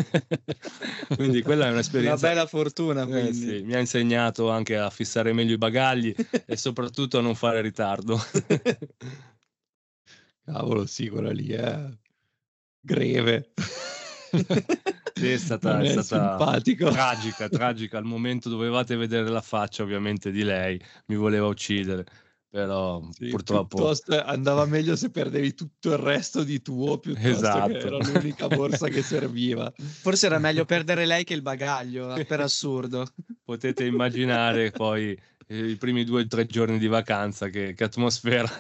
quindi 1.16 1.42
quella 1.42 1.66
è 1.66 1.70
un'esperienza. 1.70 2.26
Una 2.26 2.34
bella 2.34 2.46
fortuna. 2.46 3.06
Eh, 3.06 3.32
sì, 3.32 3.62
mi 3.62 3.74
ha 3.74 3.78
insegnato 3.78 4.50
anche 4.50 4.76
a 4.76 4.90
fissare 4.90 5.32
meglio 5.32 5.54
i 5.54 5.58
bagagli 5.58 6.14
e 6.46 6.56
soprattutto 6.56 7.18
a 7.18 7.22
non 7.22 7.34
fare 7.34 7.60
ritardo. 7.62 8.18
Cavolo, 10.44 10.86
sì, 10.86 11.08
quella 11.08 11.32
lì 11.32 11.48
è 11.48 11.88
greve. 12.80 13.52
Sì, 15.18 15.32
è 15.32 15.38
stata, 15.38 15.80
è, 15.80 15.94
è 15.94 16.02
stata 16.02 16.36
tragica, 16.90 17.48
tragica. 17.48 17.98
Al 17.98 18.04
momento 18.04 18.48
dovevate 18.48 18.96
vedere 18.96 19.28
la 19.28 19.40
faccia 19.40 19.82
ovviamente 19.82 20.30
di 20.30 20.42
lei, 20.42 20.80
mi 21.06 21.16
voleva 21.16 21.46
uccidere 21.46 22.04
però 22.56 23.06
sì, 23.12 23.28
purtroppo 23.28 23.92
andava 24.24 24.64
meglio 24.64 24.96
se 24.96 25.10
perdevi 25.10 25.52
tutto 25.52 25.92
il 25.92 25.98
resto 25.98 26.42
di 26.42 26.62
tuo 26.62 26.96
piuttosto 26.96 27.28
esatto. 27.28 27.68
che 27.68 27.76
era 27.76 27.98
l'unica 27.98 28.46
borsa 28.48 28.88
che 28.88 29.02
serviva. 29.02 29.70
Forse 29.76 30.24
era 30.24 30.38
meglio 30.38 30.64
perdere 30.64 31.04
lei 31.04 31.22
che 31.24 31.34
il 31.34 31.42
bagaglio 31.42 32.18
per 32.26 32.40
assurdo. 32.40 33.06
Potete 33.44 33.84
immaginare 33.84 34.70
poi 34.70 35.14
eh, 35.48 35.66
i 35.66 35.76
primi 35.76 36.04
due 36.04 36.22
o 36.22 36.26
tre 36.26 36.46
giorni 36.46 36.78
di 36.78 36.86
vacanza 36.86 37.48
che, 37.48 37.74
che 37.74 37.84
atmosfera 37.84 38.48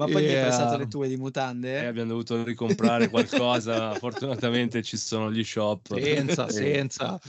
ma 0.00 0.06
poi 0.06 0.22
yeah. 0.22 0.30
mi 0.30 0.36
hai 0.36 0.42
prestato 0.44 0.78
le 0.78 0.88
tue 0.88 1.08
di 1.08 1.18
mutande? 1.18 1.82
Eh? 1.82 1.84
abbiamo 1.84 2.08
dovuto 2.08 2.42
ricomprare 2.42 3.10
qualcosa. 3.10 3.92
Fortunatamente 4.00 4.82
ci 4.82 4.96
sono 4.96 5.30
gli 5.30 5.44
shop. 5.44 6.00
Senza, 6.00 6.48
senza. 6.50 7.20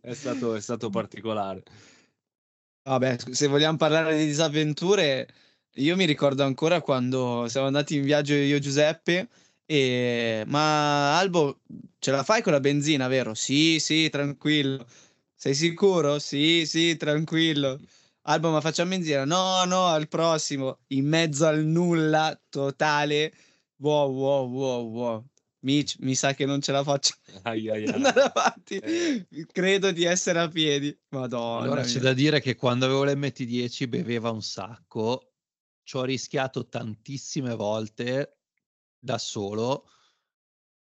è, 0.00 0.14
stato, 0.14 0.54
è 0.54 0.60
stato 0.60 0.88
particolare. 0.88 1.64
Vabbè, 2.84 3.16
se 3.32 3.48
vogliamo 3.48 3.76
parlare 3.76 4.16
di 4.16 4.24
disavventure, 4.24 5.26
io 5.74 5.96
mi 5.96 6.04
ricordo 6.04 6.44
ancora 6.44 6.80
quando 6.80 7.46
siamo 7.48 7.66
andati 7.66 7.96
in 7.96 8.04
viaggio 8.04 8.34
io 8.34 8.56
e 8.56 8.60
Giuseppe 8.60 9.28
e... 9.66 10.44
Ma 10.46 11.18
Albo, 11.18 11.58
ce 11.98 12.12
la 12.12 12.22
fai 12.22 12.40
con 12.40 12.52
la 12.52 12.60
benzina, 12.60 13.08
vero? 13.08 13.34
Sì, 13.34 13.80
sì, 13.80 14.08
tranquillo. 14.10 14.86
Sei 15.34 15.54
sicuro? 15.54 16.20
Sì, 16.20 16.66
sì, 16.66 16.96
tranquillo. 16.96 17.80
Albo, 18.24 18.50
ma 18.50 18.60
facciamo 18.60 18.90
benzina? 18.90 19.24
No, 19.24 19.64
no, 19.64 19.86
al 19.86 20.06
prossimo. 20.06 20.80
In 20.88 21.08
mezzo 21.08 21.46
al 21.46 21.64
nulla 21.64 22.40
totale. 22.48 23.32
Wow, 23.78 24.12
wow, 24.12 24.48
wow, 24.48 24.90
wow. 24.90 25.26
Mitch, 25.60 25.96
mi 26.00 26.14
sa 26.14 26.32
che 26.34 26.44
non 26.44 26.60
ce 26.60 26.72
la 26.72 26.84
faccio 26.84 27.14
ai, 27.42 27.68
ai, 27.68 27.84
ai. 27.84 27.94
andare 27.94 28.20
avanti. 28.20 28.76
Eh. 28.76 29.26
Credo 29.50 29.90
di 29.90 30.04
essere 30.04 30.38
a 30.38 30.48
piedi. 30.48 30.96
Madonna. 31.10 31.64
Allora 31.64 31.82
c'è 31.82 31.98
da 31.98 32.12
dire 32.12 32.40
che 32.40 32.54
quando 32.54 32.84
avevo 32.84 33.04
l'MT10 33.04 33.88
beveva 33.88 34.30
un 34.30 34.42
sacco. 34.42 35.32
Ci 35.82 35.96
ho 35.96 36.04
rischiato 36.04 36.68
tantissime 36.68 37.56
volte 37.56 38.38
da 38.98 39.18
solo. 39.18 39.88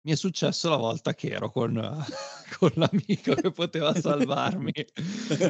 Mi 0.07 0.13
è 0.13 0.15
successo 0.15 0.69
la 0.69 0.77
volta 0.77 1.15
che 1.15 1.31
ero 1.31 1.51
con, 1.51 1.75
con 2.59 2.71
l'amico 2.75 3.35
che 3.35 3.51
poteva 3.51 3.93
salvarmi. 3.93 4.73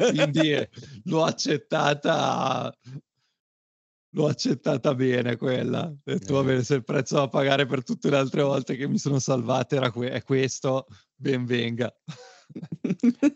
Quindi 0.09 0.67
l'ho 1.03 1.23
accettata 1.23 2.75
l'ho 4.09 4.25
accettata 4.25 4.95
bene 4.95 5.35
quella. 5.35 5.83
Ho 5.83 5.99
detto, 6.03 6.33
va 6.33 6.41
bene, 6.41 6.63
se 6.63 6.73
il 6.73 6.83
prezzo 6.83 7.17
da 7.17 7.27
pagare 7.27 7.67
per 7.67 7.83
tutte 7.83 8.09
le 8.09 8.17
altre 8.17 8.41
volte 8.41 8.75
che 8.75 8.87
mi 8.87 8.97
sono 8.97 9.19
salvate 9.19 9.75
era 9.75 9.91
que- 9.91 10.09
è 10.09 10.23
questo, 10.23 10.87
ben 11.15 11.45
venga. 11.45 11.95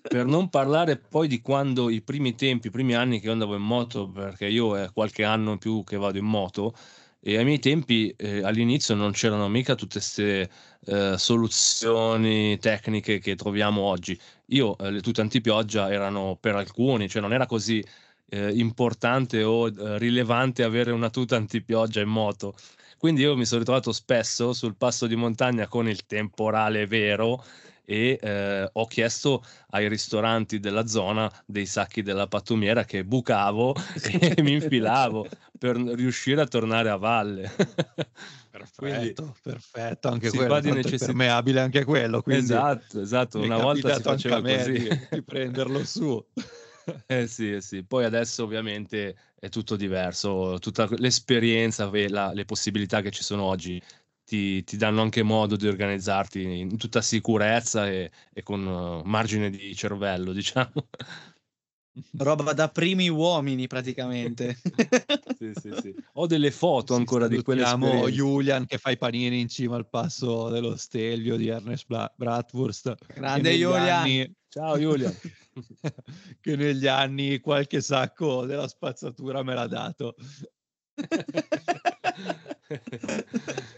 per 0.01 0.25
non 0.25 0.49
parlare 0.49 0.97
poi 0.97 1.27
di 1.27 1.39
quando 1.39 1.91
i 1.91 2.01
primi 2.01 2.33
tempi, 2.33 2.67
i 2.67 2.71
primi 2.71 2.95
anni 2.95 3.19
che 3.19 3.29
andavo 3.29 3.55
in 3.55 3.61
moto, 3.61 4.09
perché 4.09 4.47
io 4.47 4.75
è 4.75 4.91
qualche 4.91 5.23
anno 5.23 5.51
in 5.51 5.57
più 5.59 5.83
che 5.83 5.97
vado 5.97 6.17
in 6.17 6.25
moto, 6.25 6.73
e 7.23 7.37
ai 7.37 7.45
miei 7.45 7.59
tempi 7.59 8.13
eh, 8.17 8.41
all'inizio 8.41 8.95
non 8.95 9.11
c'erano 9.11 9.47
mica 9.47 9.75
tutte 9.75 9.99
queste 9.99 10.49
eh, 10.85 11.17
soluzioni 11.17 12.57
tecniche 12.57 13.19
che 13.19 13.35
troviamo 13.35 13.81
oggi. 13.81 14.19
Io 14.47 14.75
eh, 14.77 14.89
le 14.89 15.01
tute 15.01 15.21
antipioggia 15.21 15.91
erano 15.91 16.35
per 16.39 16.55
alcuni, 16.55 17.07
cioè 17.07 17.21
non 17.21 17.33
era 17.33 17.45
così 17.45 17.83
eh, 18.29 18.51
importante 18.53 19.43
o 19.43 19.67
eh, 19.67 19.99
rilevante 19.99 20.63
avere 20.63 20.91
una 20.91 21.11
tuta 21.11 21.35
antipioggia 21.35 22.01
in 22.01 22.09
moto. 22.09 22.55
Quindi 22.97 23.21
io 23.21 23.35
mi 23.35 23.45
sono 23.45 23.59
ritrovato 23.59 23.91
spesso 23.91 24.53
sul 24.53 24.75
passo 24.75 25.05
di 25.07 25.15
montagna 25.15 25.67
con 25.67 25.87
il 25.87 26.05
temporale 26.05 26.87
vero 26.87 27.43
e 27.91 28.17
eh, 28.21 28.69
ho 28.71 28.87
chiesto 28.87 29.43
ai 29.71 29.89
ristoranti 29.89 30.61
della 30.61 30.87
zona 30.87 31.29
dei 31.45 31.65
sacchi 31.65 32.01
della 32.01 32.25
pattumiera 32.25 32.85
che 32.85 33.03
bucavo 33.03 33.75
e 34.17 34.41
mi 34.41 34.53
infilavo 34.53 35.27
per 35.59 35.75
riuscire 35.75 36.39
a 36.39 36.47
tornare 36.47 36.89
a 36.89 36.95
valle. 36.95 37.51
Perfetto, 38.49 38.75
quindi, 38.75 39.13
perfetto, 39.41 40.07
anche 40.07 40.29
quello 40.29 40.55
è 40.55 40.61
necess- 40.61 41.05
permeabile 41.05 41.59
anche 41.59 41.83
quello. 41.83 42.23
Esatto, 42.27 43.01
esatto, 43.01 43.41
una 43.41 43.57
volta 43.57 43.93
si 43.93 44.01
faceva 44.01 44.41
così. 44.41 44.87
Di, 45.09 45.21
prenderlo 45.23 45.83
su. 45.83 46.25
Eh 47.05 47.27
sì, 47.27 47.53
eh 47.53 47.61
sì, 47.61 47.83
poi 47.83 48.05
adesso 48.05 48.43
ovviamente 48.43 49.15
è 49.39 49.49
tutto 49.49 49.75
diverso, 49.75 50.57
tutta 50.59 50.87
l'esperienza 50.97 51.87
e 51.91 52.09
la, 52.09 52.33
le 52.33 52.43
possibilità 52.43 53.01
che 53.01 53.11
ci 53.11 53.21
sono 53.21 53.43
oggi 53.43 53.79
ti, 54.31 54.63
ti, 54.63 54.77
danno 54.77 55.01
anche 55.01 55.23
modo 55.23 55.57
di 55.57 55.67
organizzarti 55.67 56.59
in 56.59 56.77
tutta 56.77 57.01
sicurezza 57.01 57.89
e, 57.89 58.09
e 58.31 58.43
con 58.43 58.65
uh, 58.65 59.01
margine 59.03 59.49
di 59.49 59.75
cervello, 59.75 60.31
diciamo. 60.31 60.87
Roba 62.17 62.53
da 62.53 62.69
primi 62.69 63.09
uomini 63.09 63.67
praticamente. 63.67 64.57
sì, 65.37 65.51
sì, 65.53 65.73
sì. 65.81 65.93
Ho 66.13 66.27
delle 66.27 66.51
foto 66.51 66.95
ancora 66.95 67.27
di 67.27 67.43
quelle 67.43 67.63
Abbiamo 67.63 68.07
Julian 68.07 68.65
che 68.65 68.77
fa 68.77 68.91
i 68.91 68.97
panini 68.97 69.41
in 69.41 69.49
cima 69.49 69.75
al 69.75 69.89
passo 69.89 70.47
dello 70.47 70.77
Stelvio 70.77 71.35
di 71.35 71.49
Ernest 71.49 71.87
Bratwurst. 72.15 72.95
Grande 73.13 73.51
Julian! 73.51 73.99
Anni... 73.99 74.33
Ciao 74.47 74.77
Julian! 74.77 75.13
che 76.39 76.55
negli 76.55 76.87
anni 76.87 77.41
qualche 77.41 77.81
sacco 77.81 78.45
della 78.45 78.69
spazzatura 78.69 79.43
me 79.43 79.53
l'ha 79.55 79.67
dato. 79.67 80.15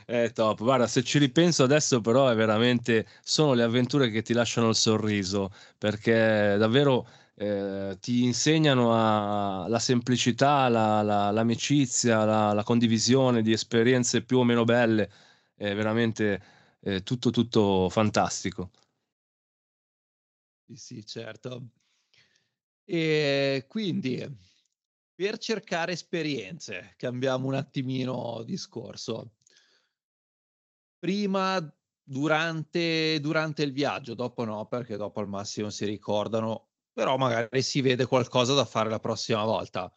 È 0.05 0.31
top. 0.33 0.59
Guarda, 0.59 0.87
se 0.87 1.03
ci 1.03 1.17
ripenso 1.19 1.63
adesso, 1.63 2.01
però, 2.01 2.27
è 2.29 2.35
veramente 2.35 3.07
sono 3.23 3.53
le 3.53 3.63
avventure 3.63 4.09
che 4.09 4.21
ti 4.21 4.33
lasciano 4.33 4.69
il 4.69 4.75
sorriso 4.75 5.51
perché 5.77 6.55
davvero 6.57 7.07
eh, 7.35 7.97
ti 7.99 8.23
insegnano 8.23 8.93
a, 8.93 9.67
la 9.67 9.79
semplicità, 9.79 10.67
la, 10.69 11.01
la, 11.01 11.31
l'amicizia, 11.31 12.25
la, 12.25 12.53
la, 12.53 12.63
condivisione 12.63 13.41
di 13.41 13.51
esperienze 13.51 14.21
più 14.23 14.37
o 14.39 14.43
meno 14.43 14.63
belle. 14.63 15.09
È 15.55 15.73
veramente 15.75 16.41
eh, 16.81 17.03
tutto, 17.03 17.29
tutto 17.31 17.89
fantastico. 17.89 18.71
Sì, 20.65 20.75
sì, 20.75 21.05
certo. 21.05 21.69
E 22.85 23.65
quindi 23.67 24.25
per 25.15 25.37
cercare 25.37 25.93
esperienze, 25.93 26.93
cambiamo 26.97 27.47
un 27.47 27.55
attimino 27.55 28.43
discorso. 28.43 29.33
Prima, 30.97 31.59
durante, 32.03 33.19
durante 33.19 33.63
il 33.63 33.71
viaggio, 33.71 34.13
dopo 34.15 34.43
no, 34.43 34.65
perché 34.65 34.97
dopo 34.97 35.19
al 35.19 35.27
massimo 35.27 35.69
si 35.69 35.85
ricordano, 35.85 36.69
però 36.91 37.17
magari 37.17 37.61
si 37.61 37.81
vede 37.81 38.05
qualcosa 38.05 38.53
da 38.53 38.65
fare 38.65 38.89
la 38.89 38.99
prossima 38.99 39.43
volta. 39.43 39.93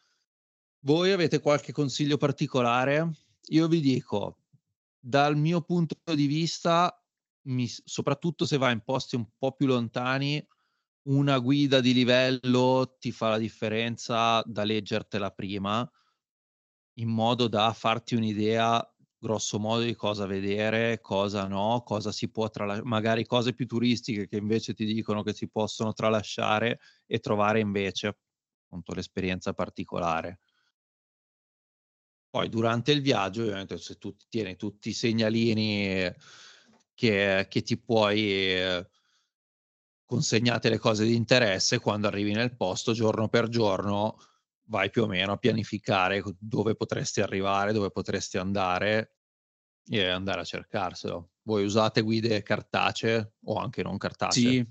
Voi 0.80 1.12
avete 1.12 1.40
qualche 1.40 1.72
consiglio 1.72 2.16
particolare? 2.16 3.10
Io 3.48 3.68
vi 3.68 3.80
dico, 3.80 4.38
dal 4.98 5.36
mio 5.36 5.62
punto 5.62 5.96
di 6.14 6.26
vista, 6.26 7.02
mi, 7.42 7.66
soprattutto 7.68 8.44
se 8.44 8.56
vai 8.56 8.72
in 8.72 8.82
posti 8.82 9.16
un 9.16 9.26
po' 9.36 9.52
più 9.52 9.66
lontani, 9.66 10.44
una 11.06 11.38
guida 11.38 11.80
di 11.80 11.92
livello 11.92 12.96
ti 12.98 13.12
fa 13.12 13.30
la 13.30 13.38
differenza 13.38 14.42
da 14.44 14.64
leggertela 14.64 15.30
prima, 15.30 15.88
in 16.98 17.08
modo 17.08 17.48
da 17.48 17.72
farti 17.72 18.14
un'idea 18.14 18.82
grosso 19.18 19.58
modo 19.58 19.82
di 19.82 19.94
cosa 19.94 20.26
vedere, 20.26 21.00
cosa 21.00 21.46
no, 21.46 21.82
cosa 21.84 22.12
si 22.12 22.30
può 22.30 22.48
tralasciare, 22.48 22.86
magari 22.86 23.26
cose 23.26 23.54
più 23.54 23.66
turistiche 23.66 24.28
che 24.28 24.36
invece 24.36 24.74
ti 24.74 24.84
dicono 24.84 25.22
che 25.22 25.34
si 25.34 25.48
possono 25.48 25.92
tralasciare 25.92 26.80
e 27.06 27.18
trovare 27.18 27.60
invece 27.60 28.18
appunto 28.66 28.94
l'esperienza 28.94 29.52
particolare. 29.52 30.40
Poi 32.30 32.48
durante 32.48 32.92
il 32.92 33.00
viaggio, 33.00 33.42
ovviamente, 33.42 33.78
se 33.78 33.96
tu 33.96 34.14
tieni 34.28 34.56
tutti 34.56 34.90
i 34.90 34.92
segnalini 34.92 36.12
che, 36.94 37.46
che 37.48 37.62
ti 37.62 37.78
puoi 37.80 38.20
eh, 38.54 38.86
consegnate 40.06 40.70
le 40.70 40.78
cose 40.78 41.04
di 41.04 41.14
interesse, 41.14 41.80
quando 41.80 42.06
arrivi 42.06 42.32
nel 42.32 42.56
posto, 42.56 42.92
giorno 42.92 43.28
per 43.28 43.48
giorno, 43.48 44.16
vai 44.68 44.88
più 44.88 45.02
o 45.02 45.06
meno 45.06 45.32
a 45.32 45.36
pianificare 45.36 46.22
dove 46.38 46.74
potresti 46.74 47.20
arrivare, 47.20 47.72
dove 47.72 47.90
potresti 47.90 48.38
andare 48.38 49.16
e 49.88 50.06
andare 50.06 50.40
a 50.40 50.44
cercarselo. 50.44 51.30
Voi 51.42 51.64
usate 51.64 52.00
guide 52.00 52.42
cartacee 52.42 53.34
o 53.44 53.56
anche 53.56 53.82
non 53.82 53.98
cartacee? 53.98 54.42
Sì, 54.42 54.66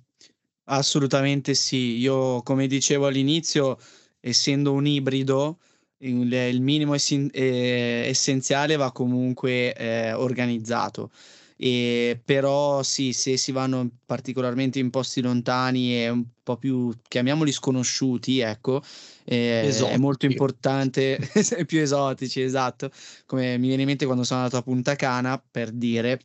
assolutamente 0.66 1.54
sì. 1.54 1.98
Io, 1.98 2.42
come 2.42 2.68
dicevo 2.68 3.08
all'inizio, 3.08 3.78
essendo 4.20 4.74
un 4.74 4.88
ibrido, 4.88 5.60
il, 6.00 6.62
minimo 6.62 6.96
eh, 6.96 8.06
essenziale 8.08 8.76
va 8.76 8.92
comunque 8.92 9.74
eh, 9.74 10.14
organizzato. 10.14 11.12
E 11.58 12.22
però 12.24 12.84
sì, 12.84 13.14
se 13.14 13.38
si 13.38 13.52
vanno 13.52 13.90
particolarmente 14.06 14.80
in 14.80 14.90
posti 14.90 15.22
lontani 15.22 15.96
e 15.96 16.10
un 16.10 16.26
po' 16.44 16.58
più, 16.58 16.94
chiamiamoli 17.08 17.52
sconosciuti, 17.52 18.40
ecco, 18.40 18.82
eh, 19.24 19.70
è 19.70 19.98
molto 19.98 20.26
importante, 20.26 21.18
più 21.66 21.80
esotici, 21.80 22.42
esatto, 22.42 22.92
come 23.26 23.58
mi 23.58 23.68
viene 23.68 23.84
in 23.84 23.88
mente 23.88 24.06
quando 24.06 24.24
sono 24.24 24.42
andato 24.42 24.58
a 24.58 24.64
Punta 24.64 24.96
Cana, 24.96 25.42
per 25.50 25.72
dire, 25.72 26.20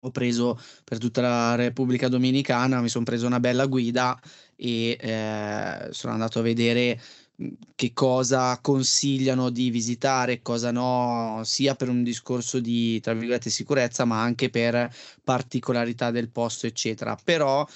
ho 0.00 0.10
preso 0.10 0.58
per 0.84 0.98
tutta 0.98 1.20
la 1.22 1.54
Repubblica 1.54 2.08
Dominicana, 2.08 2.80
mi 2.80 2.88
sono 2.88 3.04
preso 3.04 3.26
una 3.26 3.40
bella 3.40 3.66
guida 3.66 4.20
e 4.54 4.96
eh, 5.00 5.88
sono 5.90 6.12
andato 6.12 6.38
a 6.38 6.42
vedere 6.42 7.00
che 7.74 7.92
cosa 7.92 8.58
consigliano 8.60 9.50
di 9.50 9.70
visitare, 9.70 10.42
cosa 10.42 10.72
no, 10.72 11.42
sia 11.44 11.76
per 11.76 11.88
un 11.88 12.02
discorso 12.02 12.58
di, 12.58 12.98
tra 13.00 13.14
virgolette, 13.14 13.50
sicurezza, 13.50 14.04
ma 14.04 14.20
anche 14.20 14.50
per 14.50 14.92
particolarità 15.22 16.10
del 16.10 16.30
posto, 16.30 16.66
eccetera. 16.66 17.16
Però 17.22 17.66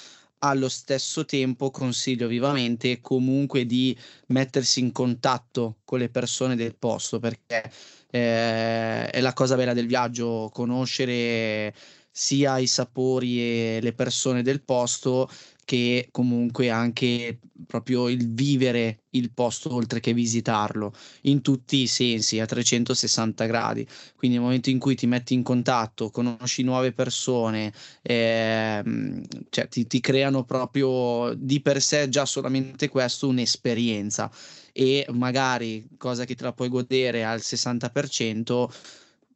allo 0.45 0.69
stesso 0.69 1.25
tempo 1.25 1.71
consiglio 1.71 2.27
vivamente 2.27 3.01
comunque 3.01 3.65
di 3.65 3.97
mettersi 4.29 4.81
in 4.81 4.91
contatto 4.91 5.77
con 5.85 6.01
le 6.01 6.09
persone 6.09 6.57
del 6.57 6.75
posto 6.75 7.21
perché 7.21 7.71
eh, 8.11 9.09
è 9.09 9.21
la 9.21 9.33
cosa 9.33 9.55
bella 9.55 9.73
del 9.73 9.87
viaggio, 9.87 10.51
conoscere 10.53 11.73
sia 12.11 12.59
i 12.59 12.67
sapori 12.67 13.41
e 13.41 13.79
le 13.81 13.95
persone 13.95 14.43
del 14.43 14.63
posto 14.63 15.31
che 15.65 16.09
comunque 16.11 16.71
anche 16.71 17.39
proprio 17.67 18.09
il 18.09 18.33
vivere 18.33 19.05
il 19.11 19.31
posto 19.33 19.73
oltre 19.73 20.01
che 20.01 20.13
visitarlo 20.13 20.93
in 21.23 21.41
tutti 21.41 21.79
i 21.79 21.87
sensi 21.87 22.41
a 22.41 22.47
360 22.47 23.47
gradi. 23.47 23.87
Quindi 24.17 24.37
nel 24.37 24.47
momento 24.47 24.71
in 24.71 24.79
cui 24.79 24.95
ti 24.95 25.07
metti 25.07 25.35
in 25.35 25.43
contatto 25.43 26.11
conosci 26.11 26.63
nuove 26.63 26.93
persone 26.93 27.73
ehm, 28.03 29.23
cioè 29.51 29.69
ti, 29.69 29.87
ti 29.87 30.01
creano 30.01 30.45
proprio 30.45 31.33
di 31.37 31.61
per 31.61 31.81
sé 31.81 32.09
già 32.09 32.25
solamente 32.25 32.89
questo 32.89 33.29
un'esperienza. 33.29 34.31
E 34.73 35.07
magari 35.11 35.87
cosa 35.99 36.25
che 36.25 36.35
te 36.35 36.45
la 36.45 36.53
puoi 36.53 36.69
godere 36.69 37.25
al 37.25 37.41
60% 37.41 38.69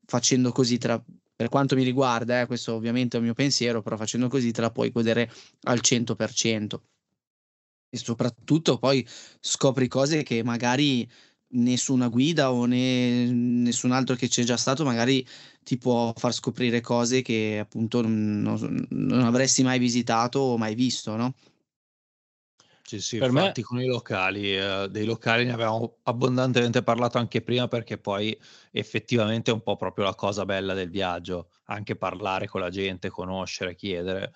facendo 0.06 0.52
così 0.52 0.78
tra 0.78 1.02
per 1.36 1.48
quanto 1.50 1.76
mi 1.76 1.84
riguarda, 1.84 2.40
eh, 2.40 2.46
questo 2.46 2.74
ovviamente 2.74 3.16
è 3.16 3.20
il 3.20 3.26
mio 3.26 3.34
pensiero, 3.34 3.82
però 3.82 3.96
facendo 3.96 4.28
così 4.28 4.50
te 4.52 4.62
la 4.62 4.70
puoi 4.70 4.90
godere 4.90 5.30
al 5.64 5.80
100%. 5.82 6.82
E 7.90 7.98
soprattutto 7.98 8.78
poi 8.78 9.06
scopri 9.40 9.86
cose 9.88 10.22
che 10.22 10.42
magari 10.42 11.08
nessuna 11.48 12.08
guida 12.08 12.52
o 12.52 12.64
né, 12.66 13.26
nessun 13.30 13.92
altro 13.92 14.16
che 14.16 14.28
c'è 14.28 14.42
già 14.42 14.56
stato 14.56 14.84
magari 14.84 15.24
ti 15.62 15.78
può 15.78 16.12
far 16.16 16.32
scoprire 16.32 16.80
cose 16.80 17.22
che 17.22 17.58
appunto 17.60 18.02
non, 18.02 18.86
non 18.90 19.20
avresti 19.20 19.62
mai 19.62 19.78
visitato 19.78 20.40
o 20.40 20.58
mai 20.58 20.74
visto, 20.74 21.16
no? 21.16 21.34
Sì, 22.86 23.00
sì, 23.00 23.18
per 23.18 23.30
infatti 23.30 23.62
me... 23.62 23.66
con 23.66 23.80
i 23.80 23.86
locali, 23.86 24.56
eh, 24.56 24.86
dei 24.88 25.04
locali 25.04 25.44
ne 25.44 25.52
avevamo 25.52 25.98
abbondantemente 26.04 26.84
parlato 26.84 27.18
anche 27.18 27.42
prima 27.42 27.66
perché 27.66 27.98
poi 27.98 28.38
effettivamente 28.70 29.50
è 29.50 29.54
un 29.54 29.62
po' 29.62 29.74
proprio 29.74 30.04
la 30.04 30.14
cosa 30.14 30.44
bella 30.44 30.72
del 30.72 30.88
viaggio, 30.88 31.50
anche 31.64 31.96
parlare 31.96 32.46
con 32.46 32.60
la 32.60 32.70
gente, 32.70 33.08
conoscere, 33.10 33.74
chiedere. 33.74 34.32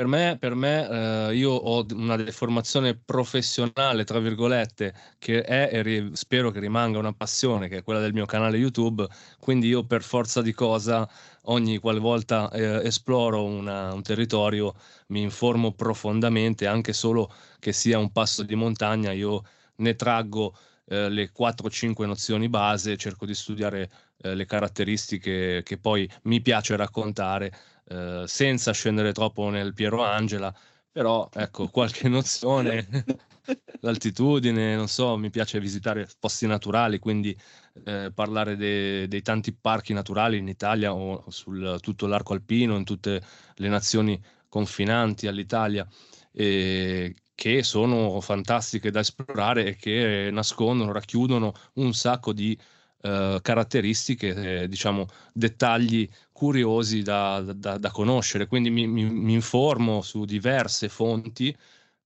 Per 0.00 0.08
me, 0.08 0.38
per 0.40 0.54
me 0.54 1.28
eh, 1.28 1.34
io 1.34 1.50
ho 1.50 1.84
una 1.92 2.16
deformazione 2.16 2.96
professionale, 2.96 4.04
tra 4.04 4.18
virgolette, 4.18 4.94
che 5.18 5.42
è 5.42 5.68
e 5.70 5.82
ri- 5.82 6.12
spero 6.14 6.50
che 6.50 6.58
rimanga 6.58 6.98
una 6.98 7.12
passione, 7.12 7.68
che 7.68 7.76
è 7.76 7.82
quella 7.82 8.00
del 8.00 8.14
mio 8.14 8.24
canale 8.24 8.56
YouTube. 8.56 9.06
Quindi 9.38 9.68
io 9.68 9.84
per 9.84 10.02
forza 10.02 10.40
di 10.40 10.54
cosa, 10.54 11.06
ogni 11.42 11.76
qualvolta 11.76 12.50
eh, 12.50 12.80
esploro 12.86 13.44
una, 13.44 13.92
un 13.92 14.00
territorio, 14.00 14.74
mi 15.08 15.20
informo 15.20 15.72
profondamente, 15.72 16.66
anche 16.66 16.94
solo 16.94 17.30
che 17.58 17.72
sia 17.72 17.98
un 17.98 18.10
passo 18.10 18.42
di 18.42 18.54
montagna, 18.54 19.12
io 19.12 19.42
ne 19.76 19.96
traggo 19.96 20.56
eh, 20.86 21.10
le 21.10 21.30
4-5 21.30 22.06
nozioni 22.06 22.48
base, 22.48 22.96
cerco 22.96 23.26
di 23.26 23.34
studiare 23.34 23.90
eh, 24.22 24.34
le 24.34 24.46
caratteristiche 24.46 25.62
che 25.62 25.78
poi 25.78 26.10
mi 26.22 26.40
piace 26.40 26.74
raccontare 26.74 27.52
eh, 27.90 28.22
senza 28.26 28.72
scendere 28.72 29.12
troppo 29.12 29.48
nel 29.48 29.74
Piero 29.74 30.04
Angela, 30.04 30.54
però 30.92 31.28
ecco 31.32 31.66
qualche 31.70 32.08
nozione, 32.08 32.86
l'altitudine, 33.80 34.76
non 34.76 34.86
so, 34.86 35.16
mi 35.16 35.30
piace 35.30 35.58
visitare 35.58 36.08
posti 36.20 36.46
naturali, 36.46 37.00
quindi 37.00 37.36
eh, 37.84 38.12
parlare 38.14 38.54
de- 38.56 39.08
dei 39.08 39.22
tanti 39.22 39.52
parchi 39.52 39.92
naturali 39.92 40.38
in 40.38 40.46
Italia 40.46 40.94
o 40.94 41.24
su 41.30 41.50
tutto 41.80 42.06
l'arco 42.06 42.32
alpino, 42.32 42.76
in 42.76 42.84
tutte 42.84 43.20
le 43.54 43.68
nazioni 43.68 44.20
confinanti 44.48 45.26
all'Italia. 45.26 45.86
E 46.32 47.14
che 47.34 47.62
sono 47.64 48.20
fantastiche 48.20 48.90
da 48.90 49.00
esplorare 49.00 49.64
e 49.64 49.76
che 49.76 50.28
nascondono, 50.30 50.92
racchiudono 50.92 51.52
un 51.74 51.92
sacco 51.94 52.32
di 52.34 52.56
eh, 53.02 53.38
caratteristiche, 53.40 54.62
eh, 54.62 54.68
diciamo, 54.68 55.06
dettagli 55.32 56.06
curiosi 56.40 57.02
da, 57.02 57.42
da, 57.54 57.76
da 57.76 57.90
conoscere. 57.90 58.46
Quindi 58.46 58.70
mi, 58.70 58.86
mi, 58.86 59.04
mi, 59.04 59.34
informo 59.34 60.00
su 60.00 60.24
diverse 60.24 60.88
fonti, 60.88 61.54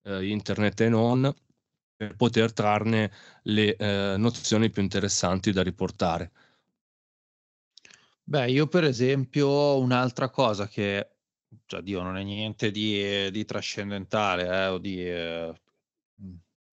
eh, 0.02 0.26
internet 0.28 0.80
e 0.80 0.88
non, 0.88 1.32
per 1.94 2.16
poter 2.16 2.52
trarne 2.52 3.12
le 3.44 3.76
eh, 3.76 4.14
nozioni 4.18 4.70
più 4.70 4.82
interessanti 4.82 5.52
da 5.52 5.62
riportare. 5.62 6.32
Beh, 8.24 8.50
io 8.50 8.66
per 8.66 8.82
esempio 8.82 9.78
un'altra 9.78 10.28
cosa 10.30 10.66
che, 10.66 11.10
cioè 11.66 11.82
Dio, 11.82 12.02
non 12.02 12.16
è 12.16 12.24
niente 12.24 12.72
di, 12.72 13.30
di 13.30 13.44
trascendentale 13.44 14.46
eh, 14.48 14.66
o 14.66 14.78
di, 14.78 15.08
eh, 15.08 15.52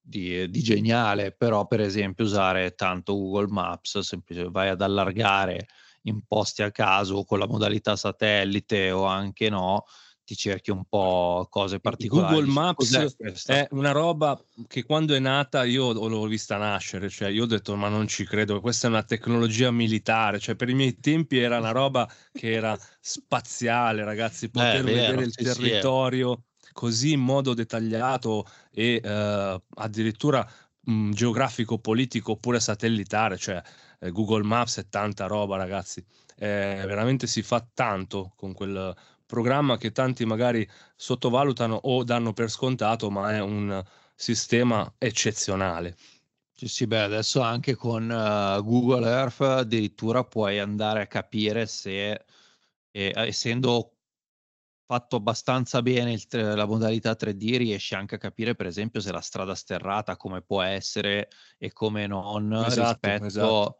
di, 0.02 0.50
di, 0.50 0.62
geniale, 0.64 1.32
però 1.32 1.68
per 1.68 1.82
esempio 1.82 2.26
usare 2.26 2.74
tanto 2.74 3.14
Google 3.14 3.52
Maps, 3.52 4.00
semplicemente 4.00 4.52
vai 4.52 4.70
ad 4.70 4.82
allargare 4.82 5.68
in 6.04 6.22
posti 6.28 6.64
a 6.64 6.72
caso 6.72 7.24
con 7.24 7.40
la 7.40 7.48
modalità 7.48 7.96
satellite 7.96 8.92
o 8.92 9.06
anche 9.06 9.50
no, 9.50 9.86
ti 10.24 10.36
cerchi 10.36 10.72
un 10.72 10.86
po' 10.86 11.48
cose 11.50 11.80
particolari. 11.80 12.36
Google 12.36 12.52
Maps 12.52 13.46
è 13.46 13.68
una 13.72 13.92
roba 13.92 14.42
che 14.68 14.84
quando 14.84 15.14
è 15.14 15.20
nata 15.20 15.64
io 15.64 15.92
l'ho 15.92 16.26
vista 16.26 16.58
nascere, 16.58 17.10
cioè 17.10 17.30
io 17.30 17.44
ho 17.44 17.48
detto 17.48 17.76
ma 17.76 17.90
non 17.90 18.08
ci 18.08 18.26
credo, 18.26 18.62
questa 18.62 18.88
è 18.88 18.90
una 18.90 19.04
tecnologia 19.04 19.72
militare, 19.72 20.40
cioè 20.40 20.56
per 20.56 20.70
i 20.70 20.74
miei 20.74 21.00
tempi 21.00 21.38
era 21.38 21.58
una 21.58 21.72
roba 21.72 22.10
che 22.32 22.52
era 22.52 22.78
spaziale, 23.00 24.04
ragazzi, 24.04 24.50
poter 24.50 24.84
Beh, 24.84 24.94
vedere 24.94 25.24
il 25.24 25.32
sì, 25.32 25.44
territorio. 25.44 26.36
Sì, 26.36 26.50
così 26.74 27.12
in 27.12 27.20
modo 27.20 27.54
dettagliato 27.54 28.46
e 28.72 29.02
eh, 29.04 29.62
addirittura 29.76 30.50
geografico, 30.84 31.80
politico 31.80 32.32
oppure 32.32 32.60
satellitare, 32.60 33.38
cioè 33.38 33.62
eh, 34.02 34.12
Google 34.12 34.44
Maps 34.44 34.80
è 34.80 34.90
tanta 34.90 35.28
roba 35.28 35.58
ragazzi, 35.58 36.04
eh, 36.38 36.84
veramente 36.86 37.28
si 37.28 37.42
fa 37.44 37.66
tanto 37.74 38.34
con 38.36 38.54
quel 38.54 38.96
programma 39.26 39.78
che 39.78 39.92
tanti 39.92 40.26
magari 40.26 40.68
sottovalutano 40.96 41.76
o 41.76 42.04
danno 42.04 42.34
per 42.34 42.50
scontato, 42.50 43.10
ma 43.10 43.32
è 43.34 43.40
un 43.40 43.84
sistema 44.16 44.94
eccezionale. 44.98 45.96
Sì, 46.54 46.68
sì, 46.68 46.88
beh, 46.88 47.02
adesso 47.02 47.42
anche 47.42 47.76
con 47.76 48.04
uh, 48.10 48.64
Google 48.64 49.08
Earth 49.10 49.42
addirittura 49.42 50.24
puoi 50.24 50.60
andare 50.60 51.02
a 51.02 51.08
capire 51.08 51.66
se, 51.66 52.24
eh, 52.92 53.14
essendo 53.16 53.98
fatto 54.92 55.16
abbastanza 55.16 55.82
bene 55.82 56.12
il, 56.12 56.26
la 56.30 56.66
modalità 56.66 57.16
3D, 57.18 57.56
riesci 57.56 57.96
anche 57.96 58.16
a 58.16 58.18
capire, 58.18 58.56
per 58.56 58.66
esempio, 58.66 59.00
se 59.00 59.14
la 59.14 59.22
strada 59.22 59.56
sterrata 59.56 60.18
come 60.18 60.42
può 60.42 60.62
essere 60.62 61.30
e 61.58 61.72
come 61.72 62.08
non 62.08 62.52
esatto, 62.66 62.90
rispetto, 62.90 63.26
esatto. 63.26 63.78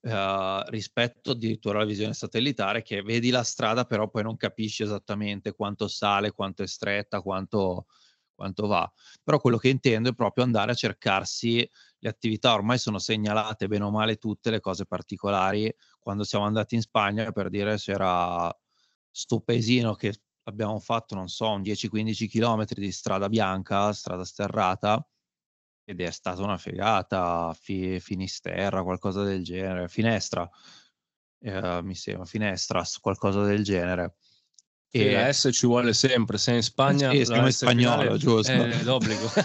Uh, 0.00 0.68
rispetto 0.70 1.30
addirittura 1.30 1.78
alla 1.78 1.86
visione 1.86 2.12
satellitare, 2.12 2.82
che 2.82 3.02
vedi 3.02 3.30
la 3.30 3.44
strada, 3.44 3.84
però 3.84 4.08
poi 4.08 4.24
non 4.24 4.36
capisci 4.36 4.82
esattamente 4.82 5.52
quanto 5.52 5.86
sale, 5.86 6.32
quanto 6.32 6.64
è 6.64 6.66
stretta, 6.66 7.20
quanto, 7.20 7.86
quanto 8.34 8.66
va. 8.66 8.92
Però 9.22 9.38
quello 9.38 9.58
che 9.58 9.68
intendo 9.68 10.08
è 10.08 10.14
proprio 10.14 10.42
andare 10.42 10.72
a 10.72 10.74
cercarsi 10.74 11.68
le 12.00 12.08
attività 12.08 12.52
ormai 12.54 12.78
sono 12.78 12.98
segnalate 12.98 13.68
bene 13.68 13.84
o 13.84 13.92
male 13.92 14.16
tutte 14.16 14.50
le 14.50 14.58
cose 14.58 14.86
particolari. 14.86 15.72
Quando 16.00 16.24
siamo 16.24 16.46
andati 16.46 16.74
in 16.74 16.80
Spagna, 16.80 17.30
per 17.30 17.48
dire, 17.48 17.76
c'era 17.76 18.52
sto 19.10 19.40
paesino 19.40 19.94
che 19.94 20.14
abbiamo 20.48 20.78
fatto, 20.80 21.14
non 21.14 21.28
so, 21.28 21.50
un 21.50 21.62
10-15 21.62 22.26
km 22.28 22.64
di 22.74 22.90
strada 22.90 23.28
bianca, 23.28 23.92
strada 23.92 24.24
sterrata, 24.24 25.06
ed 25.84 26.00
è 26.00 26.10
stata 26.10 26.42
una 26.42 26.56
figata, 26.58 27.54
fi, 27.54 28.00
Finisterra, 28.00 28.82
qualcosa 28.82 29.22
del 29.22 29.44
genere, 29.44 29.88
Finestra, 29.88 30.48
eh, 31.40 31.82
mi 31.82 31.94
sembra, 31.94 32.24
Finestra, 32.24 32.82
qualcosa 33.00 33.42
del 33.44 33.62
genere. 33.62 34.16
E 34.90 35.12
la 35.12 35.30
S 35.30 35.50
ci 35.52 35.66
vuole 35.66 35.92
sempre, 35.92 36.38
sei 36.38 36.56
in 36.56 36.62
Spagna. 36.62 37.10
Sì, 37.10 37.26
siamo 37.26 37.46
in 37.46 37.52
spagnolo, 37.52 38.16
giusto. 38.16 38.52
È 38.52 38.82
d'obbligo. 38.82 39.30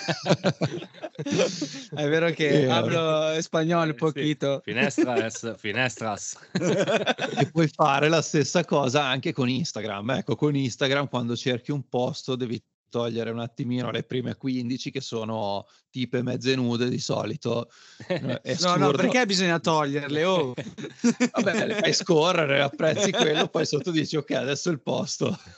è 1.95 2.07
vero 2.07 2.31
che 2.31 2.61
eh, 2.61 2.69
hablo 2.69 3.41
spagnolo 3.41 3.91
un 3.91 3.97
pochito. 3.97 4.61
Sì. 4.63 4.71
Finestras, 4.71 5.55
finestras. 5.57 6.37
e 6.53 7.51
puoi 7.51 7.67
fare 7.67 8.07
la 8.07 8.21
stessa 8.21 8.63
cosa 8.63 9.03
anche 9.03 9.33
con 9.33 9.49
Instagram. 9.49 10.11
Ecco, 10.11 10.35
con 10.37 10.55
Instagram 10.55 11.09
quando 11.09 11.35
cerchi 11.35 11.71
un 11.71 11.89
posto 11.89 12.35
devi 12.35 12.61
togliere 12.93 13.31
un 13.31 13.39
attimino 13.39 13.89
le 13.89 14.03
prime 14.03 14.35
15 14.35 14.91
che 14.91 15.01
sono 15.01 15.65
tipe 15.89 16.21
mezze 16.21 16.53
nude 16.53 16.89
di 16.89 16.99
solito. 16.99 17.71
no, 18.61 18.75
no, 18.75 18.91
perché 18.91 19.25
bisogna 19.25 19.59
toglierle? 19.59 20.23
Oh. 20.23 20.53
Vabbè, 21.33 21.65
le 21.65 21.75
fai 21.79 21.93
scorrere, 21.93 22.61
apprezzi 22.61 23.09
quello, 23.09 23.47
poi 23.47 23.65
sotto 23.65 23.89
dici 23.89 24.15
ok, 24.15 24.29
adesso 24.31 24.69
è 24.69 24.73
il 24.73 24.81
posto. 24.81 25.35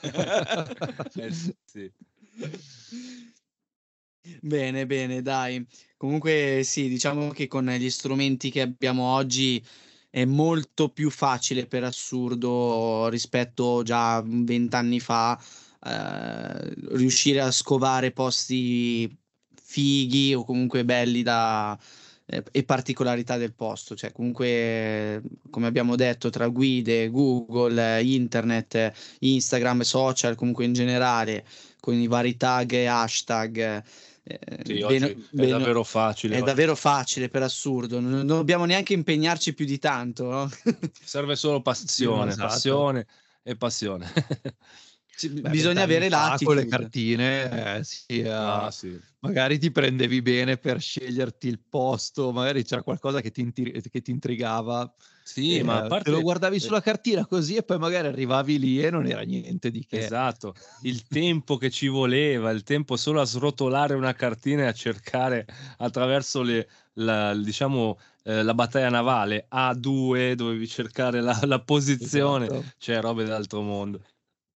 eh, 1.16 1.30
sì. 1.30 1.92
Bene, 4.40 4.86
bene, 4.86 5.20
dai. 5.20 5.62
Comunque 5.98 6.62
sì, 6.64 6.88
diciamo 6.88 7.28
che 7.32 7.46
con 7.48 7.66
gli 7.66 7.90
strumenti 7.90 8.50
che 8.50 8.62
abbiamo 8.62 9.12
oggi 9.12 9.62
è 10.08 10.24
molto 10.24 10.88
più 10.88 11.10
facile 11.10 11.66
per 11.66 11.84
assurdo 11.84 13.08
rispetto 13.08 13.82
già 13.82 14.22
vent'anni 14.24 15.00
fa 15.00 15.38
eh, 15.86 16.74
riuscire 16.96 17.40
a 17.40 17.50
scovare 17.50 18.10
posti 18.10 19.14
fighi 19.54 20.34
o 20.34 20.44
comunque 20.44 20.84
belli 20.84 21.22
da, 21.22 21.78
eh, 22.26 22.42
e 22.50 22.64
particolarità 22.64 23.36
del 23.36 23.54
posto. 23.54 23.94
Cioè, 23.94 24.12
comunque, 24.12 25.22
come 25.50 25.66
abbiamo 25.66 25.94
detto, 25.96 26.28
tra 26.30 26.48
guide, 26.48 27.08
Google, 27.08 28.02
internet, 28.02 28.92
Instagram, 29.20 29.82
social, 29.82 30.34
comunque 30.34 30.64
in 30.64 30.72
generale, 30.72 31.44
con 31.78 31.94
i 31.94 32.06
vari 32.08 32.36
tag 32.36 32.72
e 32.72 32.86
hashtag. 32.86 33.82
Eh, 34.28 34.38
sì, 34.64 34.84
bene, 34.84 35.10
è 35.10 35.16
bene, 35.30 35.50
davvero 35.50 35.84
facile. 35.84 36.34
È 36.34 36.38
oggi. 36.38 36.46
davvero 36.46 36.74
facile 36.74 37.28
per 37.28 37.44
assurdo, 37.44 38.00
non, 38.00 38.26
dobbiamo 38.26 38.64
neanche 38.64 38.92
impegnarci 38.92 39.54
più 39.54 39.64
di 39.64 39.78
tanto. 39.78 40.24
No? 40.28 40.50
Serve 41.00 41.36
solo 41.36 41.62
passione, 41.62 42.32
esatto. 42.32 42.48
passione 42.48 43.06
e 43.44 43.54
passione. 43.54 44.12
Beh, 45.18 45.48
bisogna 45.48 45.82
avere 45.82 46.08
l'attitudine. 46.10 46.60
Con 46.60 46.70
le 46.70 46.76
cartine, 46.76 47.76
eh, 47.78 47.84
sì, 47.84 48.20
uh, 48.20 48.28
ah, 48.28 48.70
sì. 48.70 48.98
magari 49.20 49.58
ti 49.58 49.70
prendevi 49.70 50.20
bene 50.20 50.58
per 50.58 50.78
sceglierti 50.78 51.48
il 51.48 51.58
posto, 51.58 52.32
magari 52.32 52.64
c'era 52.64 52.82
qualcosa 52.82 53.22
che 53.22 53.30
ti, 53.30 53.40
intri- 53.40 53.80
che 53.80 54.02
ti 54.02 54.10
intrigava. 54.10 54.92
Sì, 55.24 55.62
ma 55.62 55.78
a 55.78 55.86
parte... 55.86 56.04
te 56.04 56.10
lo 56.10 56.20
guardavi 56.20 56.60
sulla 56.60 56.80
cartina 56.80 57.26
così 57.26 57.56
e 57.56 57.62
poi 57.62 57.78
magari 57.78 58.06
arrivavi 58.08 58.58
lì 58.58 58.80
e 58.80 58.90
non 58.90 59.06
era 59.06 59.22
niente 59.22 59.70
di 59.70 59.84
che. 59.84 60.04
Esatto, 60.04 60.54
il 60.82 61.06
tempo 61.08 61.56
che 61.56 61.70
ci 61.70 61.88
voleva, 61.88 62.50
il 62.50 62.62
tempo 62.62 62.96
solo 62.96 63.20
a 63.20 63.24
srotolare 63.24 63.94
una 63.94 64.12
cartina 64.12 64.64
e 64.64 64.66
a 64.66 64.72
cercare 64.72 65.46
attraverso 65.78 66.42
le, 66.42 66.68
la, 66.94 67.34
diciamo, 67.34 67.98
eh, 68.22 68.42
la 68.42 68.54
battaglia 68.54 68.90
navale 68.90 69.48
A2, 69.50 70.34
dovevi 70.34 70.68
cercare 70.68 71.20
la, 71.20 71.38
la 71.42 71.60
posizione, 71.60 72.44
esatto. 72.44 72.64
cioè 72.78 73.00
robe 73.00 73.24
d'altro 73.24 73.62
mondo. 73.62 74.00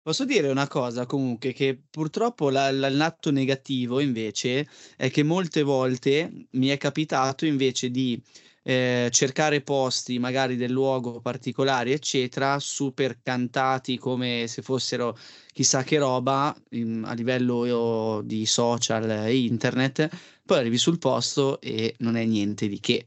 Posso 0.03 0.25
dire 0.25 0.49
una 0.49 0.67
cosa 0.67 1.05
comunque 1.05 1.53
che 1.53 1.79
purtroppo 1.87 2.49
la, 2.49 2.71
la, 2.71 2.89
l'atto 2.89 3.29
negativo 3.29 3.99
invece 3.99 4.67
è 4.97 5.11
che 5.11 5.21
molte 5.21 5.61
volte 5.61 6.47
mi 6.51 6.69
è 6.69 6.77
capitato 6.77 7.45
invece 7.45 7.91
di 7.91 8.19
eh, 8.63 9.09
cercare 9.11 9.61
posti 9.61 10.17
magari 10.17 10.55
del 10.55 10.71
luogo 10.71 11.19
particolari 11.21 11.91
eccetera 11.91 12.57
super 12.57 13.19
cantati 13.21 13.99
come 13.99 14.45
se 14.47 14.63
fossero 14.63 15.15
chissà 15.53 15.83
che 15.83 15.99
roba 15.99 16.55
in, 16.69 17.03
a 17.05 17.13
livello 17.13 18.21
di 18.23 18.47
social 18.47 19.07
e 19.27 19.37
internet 19.37 20.09
poi 20.43 20.57
arrivi 20.57 20.79
sul 20.79 20.97
posto 20.97 21.61
e 21.61 21.93
non 21.99 22.15
è 22.15 22.25
niente 22.25 22.67
di 22.67 22.79
che 22.79 23.05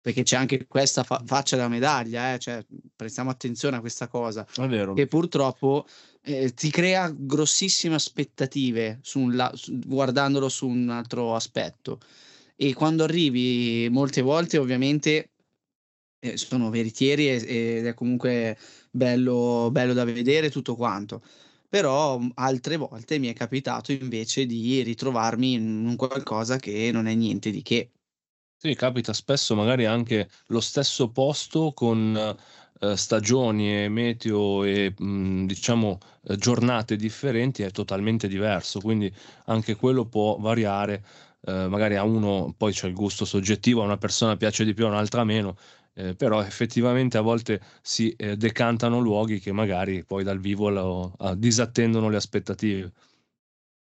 perché 0.00 0.22
c'è 0.22 0.36
anche 0.36 0.66
questa 0.66 1.02
fa- 1.02 1.22
faccia 1.26 1.56
della 1.56 1.68
medaglia, 1.68 2.32
eh? 2.32 2.38
cioè, 2.38 2.64
prestiamo 2.96 3.28
attenzione 3.28 3.76
a 3.76 3.80
questa 3.80 4.08
cosa. 4.08 4.46
Che 4.94 5.06
purtroppo 5.06 5.86
eh, 6.28 6.52
ti 6.54 6.70
crea 6.70 7.10
grossissime 7.16 7.94
aspettative 7.94 8.98
su 9.02 9.28
la- 9.28 9.52
su- 9.54 9.78
guardandolo 9.78 10.48
su 10.48 10.68
un 10.68 10.88
altro 10.90 11.34
aspetto. 11.34 12.00
E 12.56 12.74
quando 12.74 13.04
arrivi, 13.04 13.88
molte 13.90 14.20
volte 14.22 14.58
ovviamente 14.58 15.30
eh, 16.20 16.36
sono 16.36 16.70
veritieri 16.70 17.28
ed 17.28 17.86
è 17.86 17.94
comunque 17.94 18.58
bello, 18.90 19.68
bello 19.72 19.92
da 19.94 20.04
vedere 20.04 20.50
tutto 20.50 20.74
quanto. 20.76 21.22
Però 21.68 22.18
altre 22.34 22.76
volte 22.76 23.18
mi 23.18 23.28
è 23.28 23.34
capitato 23.34 23.92
invece 23.92 24.46
di 24.46 24.82
ritrovarmi 24.82 25.52
in 25.54 25.86
un 25.86 25.96
qualcosa 25.96 26.56
che 26.58 26.90
non 26.92 27.06
è 27.06 27.14
niente 27.14 27.50
di 27.50 27.62
che. 27.62 27.90
Sì, 28.60 28.74
capita 28.74 29.12
spesso 29.12 29.54
magari 29.54 29.84
anche 29.84 30.28
lo 30.46 30.60
stesso 30.60 31.10
posto 31.12 31.72
con 31.72 32.36
eh, 32.80 32.96
stagioni 32.96 33.84
e 33.84 33.88
meteo 33.88 34.64
e 34.64 34.94
diciamo 34.96 35.98
eh, 36.24 36.36
giornate 36.36 36.96
differenti 36.96 37.62
è 37.62 37.70
totalmente 37.70 38.28
diverso, 38.28 38.80
quindi 38.80 39.12
anche 39.46 39.74
quello 39.76 40.06
può 40.06 40.36
variare. 40.38 41.04
Eh, 41.40 41.68
magari 41.68 41.94
a 41.96 42.02
uno 42.02 42.52
poi 42.56 42.72
c'è 42.72 42.88
il 42.88 42.94
gusto 42.94 43.24
soggettivo, 43.24 43.82
a 43.82 43.84
una 43.84 43.96
persona 43.96 44.36
piace 44.36 44.64
di 44.64 44.74
più, 44.74 44.86
a 44.86 44.88
un'altra 44.88 45.24
meno, 45.24 45.56
eh, 45.94 46.14
però 46.14 46.42
effettivamente 46.42 47.16
a 47.16 47.20
volte 47.22 47.60
si 47.80 48.10
eh, 48.10 48.36
decantano 48.36 48.98
luoghi 48.98 49.38
che 49.40 49.52
magari 49.52 50.04
poi 50.04 50.24
dal 50.24 50.40
vivo 50.40 50.68
lo, 50.68 51.14
ah, 51.18 51.34
disattendono 51.34 52.08
le 52.08 52.16
aspettative. 52.16 52.92